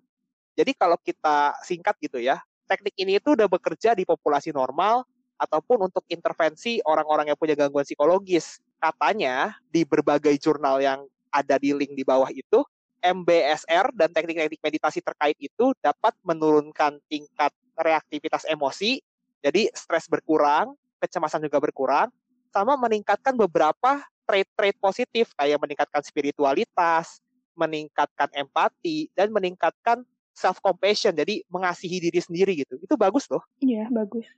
Jadi 0.58 0.76
kalau 0.76 0.98
kita 1.00 1.56
singkat 1.64 1.96
gitu 2.04 2.20
ya, 2.20 2.36
teknik 2.68 2.92
ini 3.00 3.16
itu 3.16 3.32
udah 3.32 3.48
bekerja 3.48 3.96
di 3.96 4.04
populasi 4.04 4.52
normal 4.52 5.08
ataupun 5.40 5.88
untuk 5.88 6.04
intervensi 6.12 6.84
orang-orang 6.84 7.32
yang 7.32 7.38
punya 7.38 7.56
gangguan 7.56 7.88
psikologis. 7.88 8.60
Katanya 8.76 9.56
di 9.72 9.88
berbagai 9.88 10.36
jurnal 10.36 10.84
yang 10.84 11.00
ada 11.32 11.56
di 11.56 11.72
link 11.72 11.96
di 11.96 12.04
bawah 12.04 12.28
itu, 12.28 12.60
MBSR 13.00 13.92
dan 13.96 14.12
teknik-teknik 14.12 14.60
meditasi 14.60 15.00
terkait 15.00 15.36
itu 15.40 15.72
dapat 15.80 16.12
menurunkan 16.24 17.00
tingkat 17.08 17.52
reaktivitas 17.76 18.44
emosi, 18.44 19.00
jadi 19.40 19.72
stres 19.72 20.04
berkurang, 20.06 20.76
kecemasan 21.00 21.40
juga 21.40 21.58
berkurang, 21.58 22.08
sama 22.52 22.76
meningkatkan 22.76 23.32
beberapa 23.32 24.04
trait-trait 24.28 24.76
positif 24.78 25.32
kayak 25.34 25.58
meningkatkan 25.58 26.04
spiritualitas, 26.04 27.18
meningkatkan 27.56 28.28
empati, 28.36 29.08
dan 29.16 29.32
meningkatkan 29.32 30.04
self 30.36 30.62
compassion, 30.62 31.16
jadi 31.16 31.42
mengasihi 31.50 31.98
diri 31.98 32.20
sendiri 32.20 32.52
gitu. 32.62 32.78
Itu 32.78 32.94
bagus 32.94 33.26
loh. 33.26 33.42
Iya, 33.58 33.90
bagus. 33.90 34.28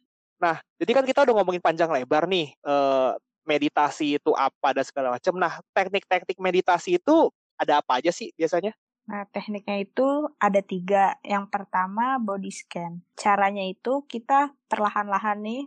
Nah, 0.40 0.58
jadi 0.80 0.90
kan 0.96 1.04
kita 1.06 1.22
udah 1.22 1.34
ngomongin 1.38 1.62
panjang 1.62 1.90
lebar 1.92 2.26
nih, 2.26 2.50
eh, 2.56 3.12
meditasi 3.46 4.18
itu 4.18 4.30
apa 4.34 4.74
dan 4.74 4.86
segala 4.86 5.14
macam. 5.14 5.34
Nah, 5.38 5.62
teknik-teknik 5.74 6.38
meditasi 6.38 6.98
itu 6.98 7.30
ada 7.56 7.80
apa 7.84 7.98
aja 8.02 8.10
sih 8.14 8.32
biasanya? 8.36 8.72
Nah, 9.10 9.26
tekniknya 9.28 9.82
itu 9.82 10.30
ada 10.38 10.62
tiga. 10.62 11.18
Yang 11.26 11.50
pertama, 11.50 12.22
body 12.22 12.52
scan. 12.54 13.02
Caranya 13.18 13.66
itu 13.66 14.06
kita 14.06 14.54
perlahan-lahan 14.70 15.42
nih 15.42 15.66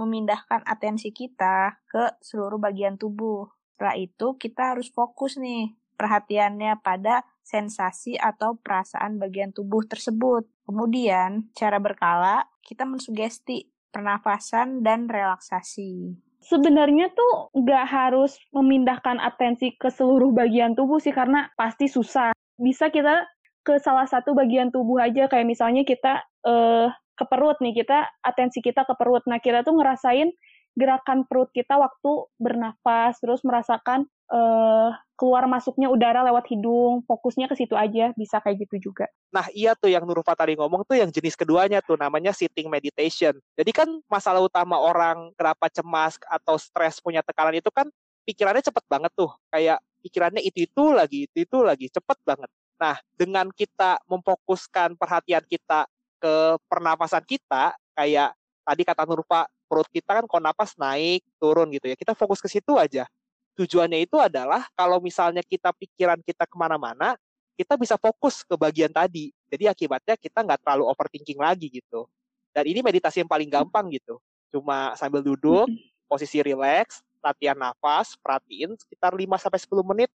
memindahkan 0.00 0.66
atensi 0.66 1.14
kita 1.14 1.78
ke 1.86 2.18
seluruh 2.18 2.58
bagian 2.58 2.98
tubuh. 2.98 3.46
Setelah 3.78 3.96
itu, 3.98 4.26
kita 4.34 4.74
harus 4.74 4.90
fokus 4.90 5.38
nih 5.38 5.78
perhatiannya 5.94 6.82
pada 6.82 7.22
sensasi 7.46 8.18
atau 8.18 8.58
perasaan 8.58 9.22
bagian 9.22 9.54
tubuh 9.54 9.86
tersebut. 9.86 10.50
Kemudian, 10.66 11.54
cara 11.54 11.78
berkala, 11.78 12.50
kita 12.66 12.82
mensugesti 12.82 13.70
pernafasan 13.94 14.82
dan 14.82 15.06
relaksasi 15.06 16.18
sebenarnya 16.42 17.08
tuh 17.14 17.54
nggak 17.54 17.86
harus 17.86 18.36
memindahkan 18.50 19.22
atensi 19.22 19.74
ke 19.78 19.88
seluruh 19.88 20.34
bagian 20.34 20.74
tubuh 20.74 20.98
sih 20.98 21.14
karena 21.14 21.48
pasti 21.54 21.86
susah. 21.86 22.34
Bisa 22.58 22.90
kita 22.90 23.24
ke 23.62 23.78
salah 23.78 24.10
satu 24.10 24.34
bagian 24.34 24.74
tubuh 24.74 24.98
aja 24.98 25.30
kayak 25.30 25.46
misalnya 25.46 25.86
kita 25.86 26.26
uh, 26.42 26.90
ke 27.14 27.24
perut 27.30 27.54
nih 27.62 27.84
kita 27.84 28.10
atensi 28.26 28.58
kita 28.58 28.82
ke 28.82 28.94
perut. 28.98 29.22
Nah 29.30 29.38
kita 29.38 29.62
tuh 29.62 29.78
ngerasain 29.78 30.34
gerakan 30.74 31.28
perut 31.28 31.52
kita 31.52 31.76
waktu 31.78 32.26
bernafas, 32.40 33.20
terus 33.20 33.44
merasakan 33.44 34.08
uh, 34.32 34.90
keluar 35.14 35.44
masuknya 35.46 35.86
udara 35.92 36.24
lewat 36.26 36.48
hidung, 36.50 37.04
fokusnya 37.06 37.46
ke 37.46 37.54
situ 37.54 37.76
aja, 37.76 38.10
bisa 38.16 38.40
kayak 38.42 38.66
gitu 38.66 38.90
juga. 38.90 39.06
Nah 39.30 39.46
iya 39.54 39.76
tuh 39.76 39.92
yang 39.92 40.02
Nurfa 40.02 40.34
tadi 40.34 40.58
ngomong 40.58 40.82
tuh 40.88 40.98
yang 40.98 41.12
jenis 41.12 41.38
keduanya 41.38 41.84
tuh 41.84 41.94
namanya 42.00 42.34
sitting 42.34 42.66
meditation. 42.66 43.36
Jadi 43.54 43.70
kan 43.70 43.88
masalah 44.10 44.42
utama 44.42 44.80
orang 44.80 45.30
kenapa 45.38 45.70
cemas 45.70 46.18
atau 46.26 46.56
stres 46.58 46.98
punya 46.98 47.22
tekanan 47.22 47.54
itu 47.54 47.70
kan 47.70 47.86
pikirannya 48.26 48.64
cepet 48.64 48.84
banget 48.88 49.12
tuh, 49.14 49.30
kayak 49.52 49.78
pikirannya 50.02 50.42
itu 50.42 50.66
itu 50.66 50.84
lagi 50.90 51.30
itu 51.30 51.36
itu 51.46 51.56
lagi 51.62 51.86
cepet 51.92 52.18
banget. 52.26 52.50
Nah 52.80 52.98
dengan 53.14 53.46
kita 53.54 54.02
memfokuskan 54.10 54.98
perhatian 54.98 55.44
kita 55.46 55.86
ke 56.18 56.58
pernapasan 56.66 57.22
kita, 57.22 57.78
kayak 57.94 58.34
tadi 58.66 58.82
kata 58.82 59.06
Nurfa 59.06 59.46
perut 59.70 59.88
kita 59.88 60.20
kan 60.20 60.24
kalau 60.28 60.42
napas 60.44 60.76
naik 60.76 61.24
turun 61.40 61.72
gitu 61.72 61.88
ya 61.88 61.96
kita 61.96 62.12
fokus 62.12 62.44
ke 62.44 62.48
situ 62.52 62.76
aja 62.76 63.08
tujuannya 63.56 64.04
itu 64.04 64.16
adalah 64.16 64.64
kalau 64.72 64.98
misalnya 64.98 65.44
kita 65.44 65.70
pikiran 65.76 66.20
kita 66.24 66.48
ke 66.48 66.56
mana-mana 66.56 67.16
kita 67.56 67.76
bisa 67.76 67.94
fokus 68.00 68.42
ke 68.42 68.56
bagian 68.56 68.90
tadi. 68.90 69.30
Jadi 69.52 69.68
akibatnya 69.68 70.16
kita 70.16 70.40
nggak 70.40 70.64
terlalu 70.64 70.88
overthinking 70.88 71.38
lagi 71.38 71.68
gitu. 71.68 72.08
Dan 72.52 72.68
ini 72.68 72.80
meditasi 72.80 73.24
yang 73.24 73.30
paling 73.30 73.48
gampang 73.48 73.92
gitu. 73.92 74.18
Cuma 74.52 74.96
sambil 74.96 75.24
duduk 75.24 75.68
posisi 76.08 76.40
relax 76.44 77.00
latihan 77.22 77.54
nafas 77.54 78.18
perhatiin 78.18 78.74
sekitar 78.76 79.14
5 79.14 79.24
sampai 79.38 79.60
10 79.62 79.90
menit. 79.94 80.10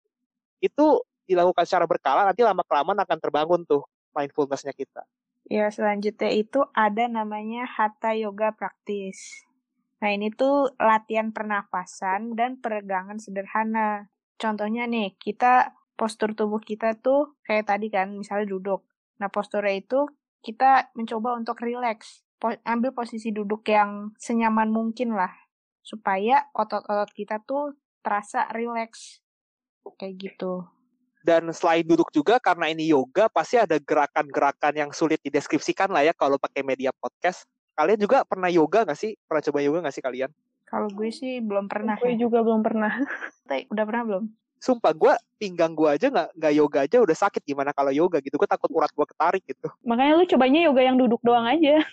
Itu 0.58 1.04
dilakukan 1.28 1.64
secara 1.68 1.86
berkala 1.86 2.26
nanti 2.26 2.42
lama 2.42 2.66
kelamaan 2.66 2.98
akan 2.98 3.18
terbangun 3.20 3.60
tuh 3.62 3.84
mindfulnessnya 4.10 4.72
kita. 4.74 5.04
Ya, 5.46 5.70
selanjutnya 5.70 6.34
itu 6.34 6.66
ada 6.74 7.06
namanya 7.06 7.70
Hatha 7.70 8.18
Yoga 8.18 8.50
Praktis. 8.50 9.46
Nah, 9.96 10.10
ini 10.12 10.28
tuh 10.28 10.76
latihan 10.76 11.32
pernafasan 11.32 12.36
dan 12.36 12.60
peregangan 12.60 13.16
sederhana. 13.16 14.12
Contohnya 14.36 14.84
nih, 14.84 15.16
kita 15.16 15.72
postur 15.96 16.36
tubuh 16.36 16.60
kita 16.60 17.00
tuh 17.00 17.40
kayak 17.48 17.72
tadi 17.72 17.88
kan, 17.88 18.12
misalnya 18.12 18.52
duduk. 18.52 18.84
Nah, 19.16 19.32
posturnya 19.32 19.80
itu 19.80 20.04
kita 20.44 20.92
mencoba 20.92 21.40
untuk 21.40 21.56
rileks. 21.64 22.20
Po 22.36 22.52
ambil 22.68 22.92
posisi 22.92 23.32
duduk 23.32 23.64
yang 23.72 24.12
senyaman 24.20 24.68
mungkin 24.68 25.16
lah. 25.16 25.32
Supaya 25.80 26.52
otot-otot 26.52 27.08
kita 27.16 27.40
tuh 27.40 27.72
terasa 28.04 28.52
rileks. 28.52 29.24
Kayak 29.96 30.14
gitu. 30.20 30.68
Dan 31.26 31.50
selain 31.50 31.82
duduk 31.82 32.12
juga 32.14 32.38
karena 32.38 32.70
ini 32.70 32.92
yoga 32.92 33.26
pasti 33.26 33.58
ada 33.58 33.80
gerakan-gerakan 33.82 34.74
yang 34.78 34.90
sulit 34.94 35.18
dideskripsikan 35.26 35.90
lah 35.90 36.06
ya 36.06 36.14
kalau 36.14 36.38
pakai 36.38 36.62
media 36.62 36.94
podcast. 36.94 37.48
Kalian 37.76 38.00
juga 38.00 38.24
pernah 38.24 38.48
yoga 38.48 38.88
nggak 38.88 38.96
sih? 38.96 39.12
Pernah 39.28 39.42
coba 39.44 39.58
yoga 39.60 39.78
nggak 39.84 39.94
sih 40.00 40.00
kalian? 40.00 40.30
Kalau 40.64 40.88
gue 40.88 41.12
sih 41.12 41.44
belum 41.44 41.68
pernah. 41.68 42.00
Gue 42.00 42.16
ya. 42.16 42.24
juga 42.24 42.40
belum 42.40 42.64
pernah. 42.64 42.88
Udah 43.72 43.84
pernah 43.84 44.02
belum? 44.08 44.24
Sumpah 44.56 44.96
gue 44.96 45.12
pinggang 45.36 45.76
gue 45.76 45.84
aja 45.84 46.08
nggak 46.08 46.40
nggak 46.40 46.52
yoga 46.56 46.78
aja 46.88 46.96
udah 47.04 47.12
sakit 47.12 47.44
gimana 47.44 47.76
kalau 47.76 47.92
yoga 47.92 48.24
gitu. 48.24 48.40
Gue 48.40 48.48
takut 48.48 48.72
urat 48.72 48.88
gue 48.88 49.06
ketarik 49.12 49.44
gitu. 49.44 49.68
Makanya 49.84 50.16
lu 50.16 50.24
cobanya 50.24 50.60
yoga 50.64 50.82
yang 50.88 50.96
duduk 50.96 51.20
doang 51.20 51.44
aja. 51.44 51.84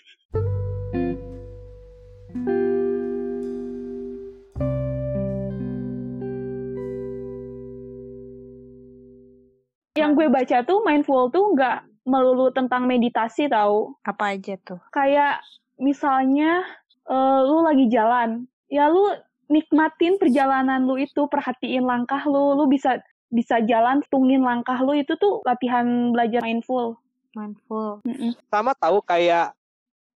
yang 9.94 10.20
gue 10.20 10.28
baca 10.28 10.68
tuh 10.68 10.84
mindful 10.84 11.32
tuh 11.32 11.56
nggak 11.56 11.88
melulu 12.08 12.56
tentang 12.56 12.88
meditasi 12.88 13.52
tahu. 13.52 14.00
Apa 14.08 14.40
aja 14.40 14.56
tuh? 14.64 14.80
Kayak 14.92 15.44
misalnya 15.78 16.64
uh, 17.08 17.40
lu 17.46 17.66
lagi 17.66 17.90
jalan, 17.90 18.46
ya 18.70 18.90
lu 18.90 19.14
nikmatin 19.52 20.18
perjalanan 20.18 20.86
lu 20.86 20.98
itu, 21.00 21.26
perhatiin 21.28 21.86
langkah 21.86 22.24
lu, 22.26 22.58
lu 22.58 22.66
bisa 22.70 23.02
bisa 23.34 23.58
jalan, 23.66 24.06
tungin 24.14 24.46
langkah 24.46 24.78
lu 24.82 24.94
itu 24.94 25.18
tuh 25.18 25.42
latihan 25.44 26.14
belajar 26.14 26.46
mindful. 26.46 26.98
Mindful. 27.34 28.06
Mm 28.06 28.14
-mm. 28.14 28.32
Sama 28.50 28.78
tahu 28.78 29.02
kayak 29.02 29.58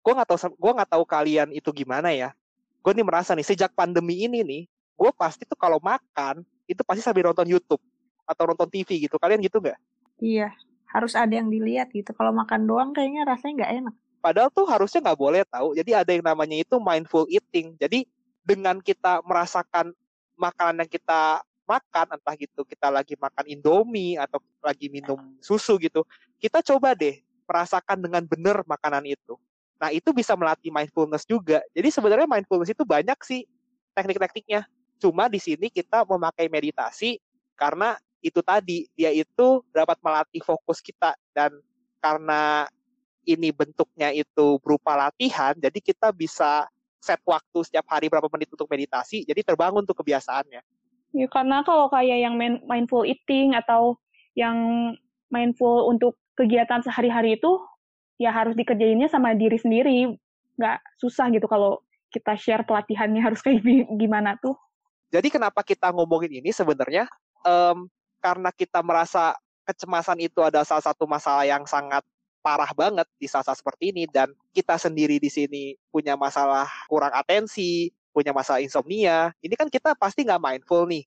gue 0.06 0.14
nggak 0.14 0.30
tahu 0.30 0.40
gue 0.52 0.72
nggak 0.76 0.92
tahu 0.92 1.04
kalian 1.08 1.50
itu 1.56 1.72
gimana 1.72 2.12
ya. 2.12 2.36
Gue 2.84 2.94
nih 2.94 3.08
merasa 3.08 3.34
nih 3.34 3.48
sejak 3.48 3.74
pandemi 3.74 4.28
ini 4.28 4.46
nih, 4.46 4.64
gue 4.70 5.12
pasti 5.16 5.48
tuh 5.48 5.58
kalau 5.58 5.82
makan 5.82 6.46
itu 6.70 6.82
pasti 6.86 7.02
sambil 7.02 7.32
nonton 7.32 7.48
YouTube 7.50 7.82
atau 8.28 8.44
nonton 8.46 8.68
TV 8.70 9.08
gitu. 9.08 9.16
Kalian 9.18 9.42
gitu 9.42 9.58
nggak? 9.58 9.80
Iya, 10.22 10.54
harus 10.92 11.18
ada 11.18 11.34
yang 11.34 11.50
dilihat 11.50 11.90
gitu. 11.96 12.12
Kalau 12.14 12.36
makan 12.36 12.68
doang 12.68 12.92
kayaknya 12.92 13.26
rasanya 13.26 13.64
nggak 13.64 13.74
enak. 13.84 13.96
Padahal 14.26 14.50
tuh 14.50 14.66
harusnya 14.66 15.06
nggak 15.06 15.20
boleh 15.22 15.46
tahu. 15.46 15.78
Jadi 15.78 15.94
ada 15.94 16.10
yang 16.10 16.26
namanya 16.26 16.58
itu 16.58 16.82
mindful 16.82 17.30
eating. 17.30 17.78
Jadi 17.78 18.10
dengan 18.42 18.82
kita 18.82 19.22
merasakan 19.22 19.94
makanan 20.34 20.82
yang 20.82 20.90
kita 20.90 21.46
makan, 21.70 22.18
entah 22.18 22.34
gitu 22.34 22.66
kita 22.66 22.90
lagi 22.90 23.14
makan 23.22 23.46
Indomie 23.46 24.18
atau 24.18 24.42
lagi 24.66 24.90
minum 24.90 25.38
susu 25.38 25.78
gitu, 25.78 26.02
kita 26.42 26.66
coba 26.66 26.98
deh 26.98 27.22
merasakan 27.46 28.02
dengan 28.02 28.26
benar 28.26 28.66
makanan 28.66 29.06
itu. 29.06 29.38
Nah 29.78 29.94
itu 29.94 30.10
bisa 30.10 30.34
melatih 30.34 30.74
mindfulness 30.74 31.22
juga. 31.30 31.62
Jadi 31.78 31.94
sebenarnya 31.94 32.26
mindfulness 32.26 32.74
itu 32.74 32.82
banyak 32.82 33.18
sih 33.22 33.46
teknik-tekniknya. 33.94 34.66
Cuma 34.98 35.30
di 35.30 35.38
sini 35.38 35.70
kita 35.70 36.02
memakai 36.02 36.50
meditasi 36.50 37.22
karena 37.54 37.94
itu 38.26 38.42
tadi 38.42 38.90
dia 38.98 39.14
itu 39.14 39.62
dapat 39.70 40.02
melatih 40.02 40.42
fokus 40.42 40.82
kita 40.82 41.14
dan 41.30 41.54
karena 42.02 42.66
ini 43.26 43.50
bentuknya 43.52 44.14
itu 44.14 44.62
berupa 44.62 44.96
latihan 44.96 45.58
jadi 45.58 45.78
kita 45.82 46.14
bisa 46.16 46.70
set 47.06 47.22
waktu 47.22 47.62
setiap 47.62 47.86
hari 47.86 48.10
berapa 48.10 48.26
menit 48.34 48.50
untuk 48.50 48.66
meditasi 48.66 49.22
jadi 49.30 49.46
terbangun 49.46 49.86
tuh 49.86 49.94
kebiasaannya. 49.94 50.62
Ya 51.16 51.28
karena 51.30 51.62
kalau 51.62 51.88
kayak 51.94 52.18
yang 52.26 52.36
mindful 52.66 53.06
eating 53.06 53.54
atau 53.54 54.02
yang 54.34 54.58
mindful 55.30 55.86
untuk 55.86 56.18
kegiatan 56.34 56.82
sehari-hari 56.82 57.38
itu 57.38 57.62
ya 58.18 58.34
harus 58.34 58.58
dikerjainnya 58.58 59.08
sama 59.08 59.38
diri 59.38 59.56
sendiri. 59.62 60.18
Nggak 60.58 60.82
susah 60.98 61.30
gitu 61.30 61.46
kalau 61.46 61.80
kita 62.10 62.34
share 62.36 62.66
pelatihannya 62.66 63.22
harus 63.22 63.40
kayak 63.46 63.62
gimana 64.02 64.36
tuh. 64.42 64.58
Jadi 65.14 65.30
kenapa 65.32 65.62
kita 65.62 65.94
ngomongin 65.94 66.42
ini 66.44 66.50
sebenarnya? 66.50 67.06
Um, 67.46 67.88
karena 68.20 68.50
kita 68.50 68.82
merasa 68.82 69.38
kecemasan 69.70 70.18
itu 70.20 70.42
ada 70.42 70.66
salah 70.66 70.82
satu 70.82 71.06
masalah 71.06 71.46
yang 71.46 71.64
sangat 71.70 72.02
parah 72.46 72.70
banget 72.78 73.10
di 73.18 73.26
saat-saat 73.26 73.58
seperti 73.58 73.90
ini 73.90 74.06
dan 74.06 74.30
kita 74.54 74.78
sendiri 74.78 75.18
di 75.18 75.34
sini 75.34 75.74
punya 75.90 76.14
masalah 76.14 76.70
kurang 76.86 77.10
atensi, 77.10 77.90
punya 78.14 78.30
masalah 78.30 78.62
insomnia, 78.62 79.34
ini 79.42 79.58
kan 79.58 79.66
kita 79.66 79.98
pasti 79.98 80.22
nggak 80.22 80.38
mindful 80.38 80.86
nih. 80.86 81.02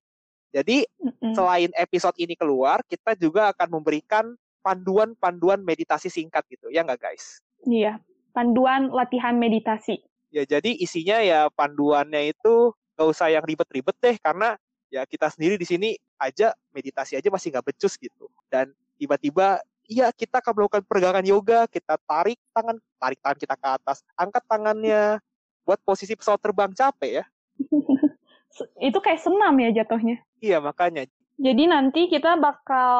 Jadi 0.50 0.82
mm-hmm. 0.98 1.32
selain 1.38 1.70
episode 1.78 2.18
ini 2.18 2.34
keluar, 2.34 2.82
kita 2.90 3.14
juga 3.14 3.54
akan 3.54 3.78
memberikan 3.78 4.34
panduan-panduan 4.66 5.62
meditasi 5.62 6.10
singkat 6.10 6.42
gitu, 6.50 6.66
ya 6.74 6.82
nggak 6.82 6.98
guys? 6.98 7.38
Iya, 7.62 8.02
panduan 8.34 8.90
latihan 8.90 9.38
meditasi. 9.38 10.02
Ya 10.34 10.42
jadi 10.42 10.74
isinya 10.74 11.22
ya 11.22 11.46
panduannya 11.54 12.34
itu 12.34 12.74
nggak 12.98 13.08
usah 13.08 13.30
yang 13.30 13.46
ribet-ribet 13.46 13.94
deh, 14.02 14.18
karena 14.18 14.58
ya 14.90 15.06
kita 15.06 15.30
sendiri 15.30 15.54
di 15.54 15.64
sini 15.64 15.88
aja 16.18 16.50
meditasi 16.74 17.14
aja 17.14 17.30
masih 17.30 17.54
nggak 17.54 17.70
becus 17.70 17.94
gitu. 17.94 18.26
Dan 18.50 18.74
tiba-tiba 18.98 19.62
iya 19.88 20.12
kita 20.12 20.44
akan 20.44 20.52
melakukan 20.54 20.84
peregangan 20.84 21.24
yoga, 21.24 21.64
kita 21.66 21.96
tarik 22.04 22.38
tangan, 22.52 22.76
tarik 23.00 23.18
tangan 23.24 23.38
kita 23.40 23.54
ke 23.56 23.68
atas, 23.80 24.04
angkat 24.14 24.44
tangannya 24.44 25.18
buat 25.64 25.80
posisi 25.82 26.14
pesawat 26.14 26.38
terbang 26.38 26.70
capek 26.76 27.24
ya. 27.24 27.24
itu 28.88 28.98
kayak 29.00 29.20
senam 29.24 29.54
ya 29.58 29.82
jatuhnya. 29.82 30.20
Iya 30.38 30.62
makanya. 30.62 31.08
Jadi 31.38 31.70
nanti 31.70 32.10
kita 32.10 32.34
bakal 32.34 32.90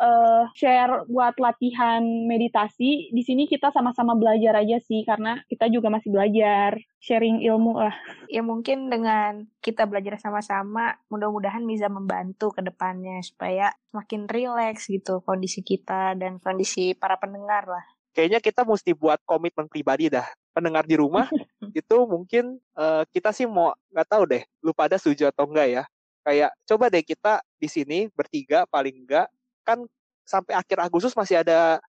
uh, 0.00 0.48
share 0.56 1.04
buat 1.12 1.36
latihan 1.36 2.00
meditasi. 2.24 3.12
Di 3.12 3.20
sini 3.20 3.44
kita 3.44 3.68
sama-sama 3.68 4.16
belajar 4.16 4.64
aja 4.64 4.80
sih, 4.80 5.04
karena 5.04 5.44
kita 5.44 5.68
juga 5.68 5.92
masih 5.92 6.08
belajar, 6.08 6.80
sharing 7.04 7.44
ilmu 7.44 7.84
lah. 7.84 7.92
Ya 8.32 8.40
mungkin 8.40 8.88
dengan 8.88 9.44
kita 9.60 9.84
belajar 9.84 10.16
sama-sama, 10.16 10.96
mudah-mudahan 11.12 11.60
bisa 11.68 11.92
membantu 11.92 12.56
ke 12.56 12.64
depannya 12.64 13.20
supaya 13.20 13.76
makin 13.92 14.24
rileks 14.24 14.88
gitu 14.88 15.20
kondisi 15.20 15.60
kita 15.60 16.16
dan 16.16 16.40
kondisi 16.40 16.96
para 16.96 17.20
pendengar 17.20 17.68
lah. 17.68 17.84
Kayaknya 18.16 18.40
kita 18.40 18.64
mesti 18.64 18.96
buat 18.96 19.20
komitmen 19.28 19.68
pribadi 19.68 20.08
dah. 20.08 20.24
Pendengar 20.56 20.88
di 20.88 20.96
rumah 20.96 21.28
itu 21.76 21.96
mungkin 22.08 22.56
uh, 22.72 23.04
kita 23.12 23.36
sih 23.36 23.44
mau 23.44 23.76
nggak 23.92 24.08
tahu 24.08 24.24
deh, 24.32 24.48
lu 24.64 24.72
pada 24.72 24.96
setuju 24.96 25.28
atau 25.28 25.44
enggak 25.44 25.68
ya 25.68 25.84
kayak 26.22 26.50
coba 26.66 26.88
deh 26.88 27.02
kita 27.02 27.42
di 27.58 27.68
sini 27.68 27.98
bertiga 28.14 28.66
paling 28.70 29.06
enggak 29.06 29.26
kan 29.66 29.82
sampai 30.22 30.54
akhir 30.54 30.78
Agustus 30.82 31.14
masih 31.18 31.42
ada 31.42 31.82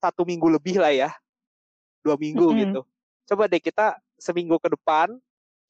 satu 0.00 0.24
minggu 0.24 0.48
lebih 0.48 0.80
lah 0.80 0.94
ya. 0.94 1.10
Dua 2.00 2.16
minggu 2.16 2.46
mm 2.46 2.52
-hmm. 2.54 2.62
gitu. 2.64 2.80
Coba 3.30 3.46
deh 3.46 3.60
kita 3.60 3.98
seminggu 4.16 4.56
ke 4.58 4.68
depan 4.72 5.18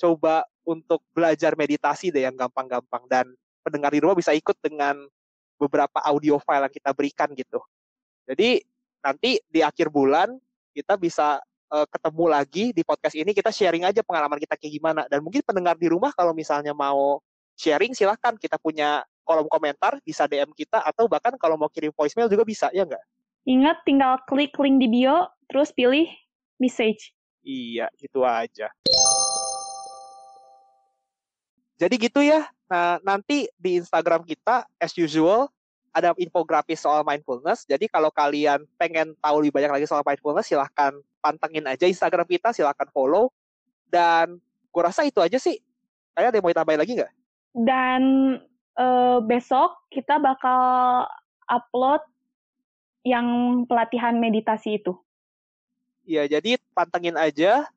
coba 0.01 0.49
untuk 0.65 1.05
belajar 1.13 1.53
meditasi 1.53 2.09
deh 2.09 2.25
yang 2.25 2.33
gampang-gampang 2.33 3.05
dan 3.11 3.27
pendengar 3.61 3.93
di 3.93 4.01
rumah 4.01 4.17
bisa 4.17 4.33
ikut 4.33 4.57
dengan 4.65 4.97
beberapa 5.61 6.01
audio 6.09 6.41
file 6.41 6.65
yang 6.65 6.73
kita 6.73 6.91
berikan 6.97 7.29
gitu. 7.37 7.61
Jadi 8.25 8.65
nanti 9.05 9.37
di 9.45 9.61
akhir 9.61 9.93
bulan 9.93 10.33
kita 10.73 10.97
bisa 10.97 11.37
uh, 11.69 11.87
ketemu 11.93 12.25
lagi 12.33 12.65
di 12.73 12.81
podcast 12.81 13.13
ini 13.13 13.37
kita 13.37 13.53
sharing 13.53 13.85
aja 13.85 14.01
pengalaman 14.01 14.41
kita 14.41 14.57
kayak 14.57 14.73
gimana. 14.73 15.03
Dan 15.13 15.21
mungkin 15.21 15.45
pendengar 15.45 15.77
di 15.77 15.93
rumah 15.93 16.17
kalau 16.17 16.33
misalnya 16.33 16.73
mau 16.73 17.21
sharing 17.61 17.93
silahkan 17.93 18.33
kita 18.41 18.57
punya 18.57 19.05
kolom 19.29 19.45
komentar 19.53 20.01
bisa 20.01 20.25
DM 20.25 20.57
kita 20.57 20.81
atau 20.81 21.05
bahkan 21.05 21.37
kalau 21.37 21.61
mau 21.61 21.69
kirim 21.69 21.93
voicemail 21.93 22.33
juga 22.33 22.49
bisa 22.49 22.73
ya 22.73 22.89
nggak? 22.89 23.05
Ingat 23.45 23.85
tinggal 23.85 24.17
klik 24.25 24.57
link 24.57 24.81
di 24.81 24.89
bio 24.89 25.29
terus 25.53 25.69
pilih 25.69 26.09
message. 26.57 27.13
Iya 27.45 27.93
itu 28.01 28.25
aja. 28.25 28.73
Jadi 31.77 31.95
gitu 32.01 32.25
ya. 32.25 32.49
Nah 32.73 32.97
nanti 33.05 33.45
di 33.61 33.77
Instagram 33.77 34.25
kita 34.25 34.65
as 34.81 34.97
usual 34.97 35.53
ada 35.93 36.17
infografis 36.17 36.81
soal 36.81 37.05
mindfulness. 37.05 37.69
Jadi 37.69 37.93
kalau 37.93 38.09
kalian 38.09 38.65
pengen 38.81 39.13
tahu 39.21 39.45
lebih 39.45 39.61
banyak 39.61 39.73
lagi 39.81 39.87
soal 39.89 40.01
mindfulness, 40.07 40.49
silahkan 40.49 40.97
pantengin 41.21 41.69
aja 41.69 41.85
Instagram 41.85 42.25
kita, 42.25 42.57
silahkan 42.57 42.89
follow. 42.95 43.29
Dan 43.91 44.39
gue 44.71 44.83
rasa 44.85 45.03
itu 45.03 45.19
aja 45.19 45.37
sih. 45.37 45.59
Kayak 46.15 46.31
ada 46.31 46.37
yang 46.39 46.45
mau 46.47 46.53
ditambahin 46.53 46.81
lagi 46.81 46.93
nggak? 46.95 47.13
Dan 47.51 48.03
uh, 48.79 49.19
besok 49.25 49.75
kita 49.91 50.23
bakal 50.23 51.05
upload 51.51 52.01
yang 53.03 53.27
pelatihan 53.67 54.17
meditasi 54.21 54.79
itu. 54.79 54.95
Ya, 56.05 56.27
jadi 56.29 56.59
pantengin 56.75 57.17
aja 57.17 57.69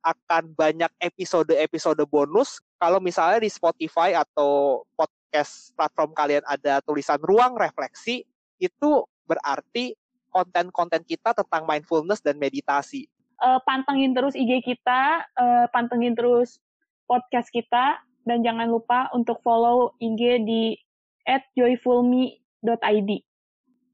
akan 0.00 0.56
banyak 0.56 0.88
episode-episode 1.00 2.00
bonus. 2.08 2.60
Kalau 2.80 2.98
misalnya 2.98 3.44
di 3.44 3.50
Spotify 3.52 4.16
atau 4.16 4.82
podcast 4.96 5.76
platform 5.76 6.16
kalian 6.16 6.44
ada 6.48 6.80
tulisan 6.80 7.20
ruang 7.20 7.56
refleksi, 7.60 8.24
itu 8.56 9.04
berarti 9.28 9.92
konten-konten 10.32 11.04
kita 11.04 11.36
tentang 11.36 11.68
mindfulness 11.68 12.24
dan 12.24 12.40
meditasi. 12.40 13.10
Uh, 13.40 13.60
pantengin 13.64 14.12
terus 14.12 14.36
IG 14.36 14.64
kita, 14.64 15.24
uh, 15.36 15.66
pantengin 15.72 16.12
terus 16.16 16.60
podcast 17.08 17.48
kita, 17.52 18.00
dan 18.24 18.44
jangan 18.44 18.68
lupa 18.68 19.08
untuk 19.16 19.40
follow 19.40 19.96
IG 20.00 20.44
di 20.44 20.76
@joyfulme.id. 21.56 23.10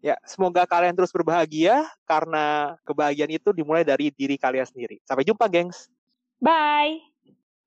Ya, 0.04 0.14
semoga 0.22 0.62
kalian 0.68 0.94
terus 0.94 1.10
berbahagia 1.10 1.82
karena 2.06 2.76
kebahagiaan 2.86 3.32
itu 3.32 3.50
dimulai 3.50 3.82
dari 3.82 4.14
diri 4.14 4.38
kalian 4.38 4.68
sendiri. 4.68 5.02
Sampai 5.02 5.26
jumpa, 5.26 5.50
gengs. 5.50 5.90
Bye. 6.38 7.02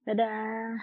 Dadah. 0.07 0.79